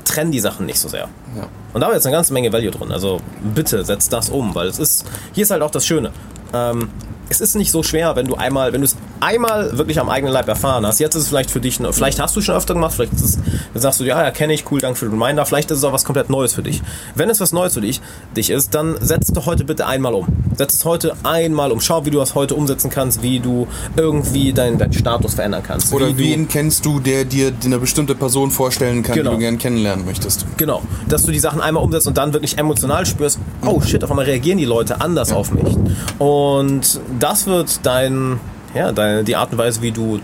trennen 0.06 0.32
die 0.32 0.39
Sachen 0.39 0.66
nicht 0.66 0.80
so 0.80 0.88
sehr. 0.89 1.08
Ja. 1.36 1.48
Und 1.74 1.82
da 1.82 1.88
ist 1.89 1.96
jetzt 1.96 2.08
eine 2.08 2.16
ganze 2.16 2.34
Menge 2.34 2.51
Value 2.51 2.72
drin. 2.72 2.92
Also 2.92 3.22
bitte 3.54 3.86
setzt 3.86 4.12
das 4.12 4.30
um, 4.30 4.56
weil 4.56 4.68
es 4.68 4.80
ist, 4.80 5.06
hier 5.34 5.44
ist 5.44 5.51
halt 5.51 5.62
auch 5.62 5.72
das 5.72 5.86
Schöne. 5.86 6.12
Ähm, 6.54 6.89
es 7.30 7.42
ist 7.42 7.56
nicht 7.56 7.72
so 7.72 7.84
schwer, 7.84 8.16
wenn 8.16 8.25
du 8.25 8.36
einmal, 8.36 8.74
wenn 8.74 8.82
du 8.82 8.86
es 8.86 8.96
einmal 9.22 9.78
wirklich 9.78 10.00
am 10.00 10.10
eigenen 10.10 10.34
Leib 10.34 10.48
erfahren 10.48 10.86
hast. 10.86 11.00
Jetzt 11.00 11.16
ist 11.16 11.24
es 11.24 11.28
vielleicht 11.30 11.52
für 11.52 11.60
dich, 11.60 11.80
vielleicht 11.92 12.20
hast 12.20 12.36
du 12.36 12.40
es 12.40 12.46
schon 12.46 12.56
öfter 12.56 12.74
gemacht, 12.74 12.94
vielleicht 12.94 13.14
es, 13.14 13.38
sagst 13.76 14.00
du, 14.00 14.04
ja, 14.06 14.24
ja, 14.24 14.32
kenne 14.32 14.54
ich, 14.54 14.70
cool, 14.72 14.80
danke 14.80 15.00
für 15.00 15.06
den 15.10 15.20
Reminder. 15.20 15.46
Vielleicht 15.46 15.72
ist 15.72 15.80
es 15.80 15.84
auch 15.84 15.94
was 15.94 16.06
komplett 16.06 16.30
Neues 16.30 16.54
für 16.54 16.64
dich. 16.64 16.82
Wenn 17.16 17.30
es 17.30 17.40
was 17.40 17.52
Neues 17.52 17.74
für 17.74 17.82
dich, 17.82 18.02
dich 18.36 18.50
ist, 18.50 18.74
dann 18.76 18.96
setz 19.02 19.30
es 19.30 19.34
doch 19.34 19.46
heute 19.46 19.64
bitte 19.66 19.86
einmal 19.88 20.14
um. 20.14 20.28
Setz 20.58 20.74
es 20.74 20.86
heute 20.86 21.16
einmal 21.24 21.72
um. 21.72 21.80
Schau, 21.82 22.06
wie 22.06 22.10
du 22.12 22.20
das 22.20 22.36
heute 22.36 22.56
umsetzen 22.56 22.90
kannst, 22.90 23.22
wie 23.22 23.40
du 23.40 23.68
irgendwie 23.96 24.54
deinen 24.54 24.78
deinen 24.78 24.94
Status 24.94 25.34
verändern 25.36 25.64
kannst. 25.66 25.94
Oder 25.94 26.08
wie 26.08 26.14
du, 26.14 26.18
wen 26.38 26.48
kennst 26.48 26.86
du, 26.86 27.00
der 27.00 27.26
dir 27.26 27.52
eine 27.64 27.80
bestimmte 27.80 28.16
Person 28.16 28.52
vorstellen 28.52 29.04
kann, 29.04 29.16
Genau. 29.16 29.32
die 29.32 29.36
du 29.36 29.40
gern 29.42 29.58
kennenlernen 29.58 30.06
möchtest? 30.06 30.46
Genau, 30.58 30.82
dass 31.08 31.24
du 31.24 31.32
die 31.32 31.40
Sachen 31.40 31.62
einmal 31.62 31.84
umsetzt 31.84 32.08
und 32.08 32.18
dann 32.18 32.34
wirklich 32.34 32.58
emotional 32.58 33.06
spürst, 33.06 33.40
oh 33.66 33.82
shit, 33.82 34.04
auf 34.04 34.10
einmal 34.10 34.26
reagieren 34.26 34.58
die 34.58 34.66
Leute 34.66 35.02
anders 35.02 35.32
auf 35.32 35.52
mich. 35.52 35.76
Und 36.20 37.00
das 37.20 37.48
wird 37.48 37.80
dein, 37.84 38.40
ja, 38.74 38.92
deine, 38.92 39.24
die 39.24 39.36
Art 39.36 39.52
und 39.52 39.58
Weise, 39.58 39.82
wie 39.82 39.92
du 39.92 40.20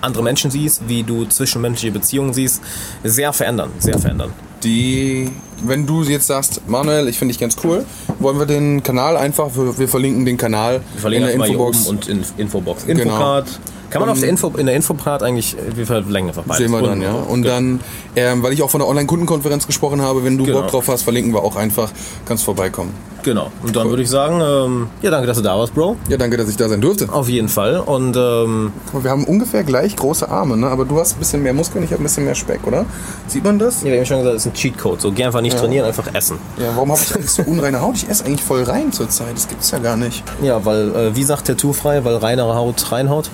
andere 0.00 0.22
Menschen 0.22 0.50
siehst, 0.50 0.88
wie 0.88 1.02
du 1.02 1.26
zwischenmenschliche 1.26 1.92
Beziehungen 1.92 2.32
siehst, 2.32 2.62
sehr 3.04 3.32
verändern, 3.32 3.70
sehr 3.78 3.98
verändern. 3.98 4.32
Die, 4.64 5.30
wenn 5.64 5.86
du 5.86 6.02
jetzt 6.02 6.26
sagst, 6.26 6.66
Manuel, 6.68 7.08
ich 7.08 7.18
finde 7.18 7.32
dich 7.32 7.40
ganz 7.40 7.56
cool, 7.64 7.84
wollen 8.18 8.38
wir 8.38 8.46
den 8.46 8.82
Kanal 8.82 9.16
einfach, 9.16 9.54
wir, 9.54 9.78
wir 9.78 9.88
verlinken 9.88 10.24
den 10.24 10.36
Kanal 10.36 10.80
Wir 10.94 11.00
verlinken 11.00 11.30
in 11.30 11.38
der 11.38 11.48
Infobox. 11.48 11.86
und 11.86 12.08
in 12.08 12.24
Infobox. 12.36 12.86
Genau. 12.86 13.42
Kann 13.90 14.00
man 14.00 14.08
Und- 14.08 14.14
auf 14.14 14.20
der 14.20 14.28
Info, 14.28 14.52
in 14.56 14.66
der 14.66 14.76
Infopart 14.76 15.22
eigentlich, 15.22 15.56
wir 15.74 15.84
verlängern 15.86 16.28
einfach 16.30 16.44
beides. 16.44 16.58
Sehen 16.58 16.70
wir 16.70 16.80
dann, 16.82 17.02
ja. 17.02 17.12
Und 17.12 17.42
dann, 17.44 17.80
ähm, 18.16 18.42
weil 18.42 18.52
ich 18.52 18.62
auch 18.62 18.70
von 18.70 18.80
der 18.80 18.88
Online-Kundenkonferenz 18.88 19.66
gesprochen 19.66 20.00
habe, 20.00 20.24
wenn 20.24 20.38
du 20.38 20.44
Genau. 20.44 20.60
Bock 20.62 20.70
drauf 20.70 20.88
hast, 20.88 21.02
verlinken 21.02 21.32
wir 21.34 21.42
auch 21.42 21.56
einfach, 21.56 21.90
kannst 22.24 22.44
vorbeikommen. 22.44 22.94
Genau. 23.22 23.50
Und 23.62 23.76
dann 23.76 23.90
würde 23.90 24.02
ich 24.02 24.08
sagen, 24.08 24.40
ähm, 24.42 24.86
ja, 25.02 25.10
danke, 25.10 25.26
dass 25.26 25.36
du 25.36 25.42
da 25.42 25.58
warst, 25.58 25.74
Bro. 25.74 25.96
Ja, 26.08 26.16
danke, 26.16 26.38
dass 26.38 26.48
ich 26.48 26.56
da 26.56 26.70
sein 26.70 26.80
durfte. 26.80 27.06
Auf 27.12 27.28
jeden 27.28 27.48
Fall. 27.50 27.78
Und 27.80 28.16
ähm, 28.16 28.72
Wir 29.02 29.10
haben 29.10 29.24
ungefähr 29.24 29.62
gleich 29.62 29.94
große 29.94 30.26
Arme, 30.28 30.56
ne? 30.56 30.68
aber 30.68 30.86
du 30.86 30.98
hast 30.98 31.16
ein 31.16 31.18
bisschen 31.18 31.42
mehr 31.42 31.52
Muskeln, 31.52 31.84
ich 31.84 31.90
habe 31.92 32.00
ein 32.02 32.04
bisschen 32.04 32.24
mehr 32.24 32.34
Speck, 32.34 32.66
oder? 32.66 32.86
Sieht 33.26 33.44
man 33.44 33.58
das? 33.58 33.82
ja, 33.82 33.90
wir 33.90 33.98
haben 33.98 34.06
schon 34.06 34.18
gesagt, 34.18 34.36
das 34.36 34.46
ist 34.46 34.52
ein 34.52 34.54
Cheatcode. 34.54 35.00
So, 35.02 35.12
geh 35.12 35.24
einfach 35.24 35.42
nicht 35.42 35.58
trainieren, 35.58 35.84
einfach 35.86 36.14
essen. 36.14 36.38
Ja, 36.58 36.68
warum 36.74 36.92
habe 36.92 37.00
ich 37.04 37.14
eigentlich 37.14 37.30
so 37.30 37.42
unreine 37.42 37.82
Haut? 37.82 37.96
Ich 37.96 38.08
esse 38.08 38.24
eigentlich 38.24 38.42
voll 38.42 38.62
rein 38.62 38.90
zurzeit, 38.92 39.34
das 39.34 39.48
gibt's 39.48 39.70
ja 39.70 39.78
gar 39.80 39.96
nicht. 39.98 40.22
Ja, 40.42 40.64
weil, 40.64 40.94
äh, 40.94 41.14
wie 41.16 41.24
sagt 41.24 41.46
Tattoo 41.46 41.72
frei, 41.74 42.02
weil 42.04 42.16
reinere 42.16 42.54
Haut 42.54 42.90
reinhaut? 42.90 43.28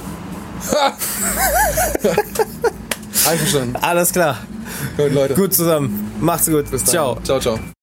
Einverstanden. 3.28 3.76
Alles 3.76 4.12
klar. 4.12 4.38
Gut, 4.96 5.12
Leute. 5.12 5.34
Gut 5.34 5.54
zusammen. 5.54 6.12
Macht's 6.20 6.46
gut. 6.46 6.70
Bis 6.70 6.84
dann. 6.84 6.90
Ciao. 6.92 7.18
Ciao, 7.22 7.40
ciao. 7.40 7.58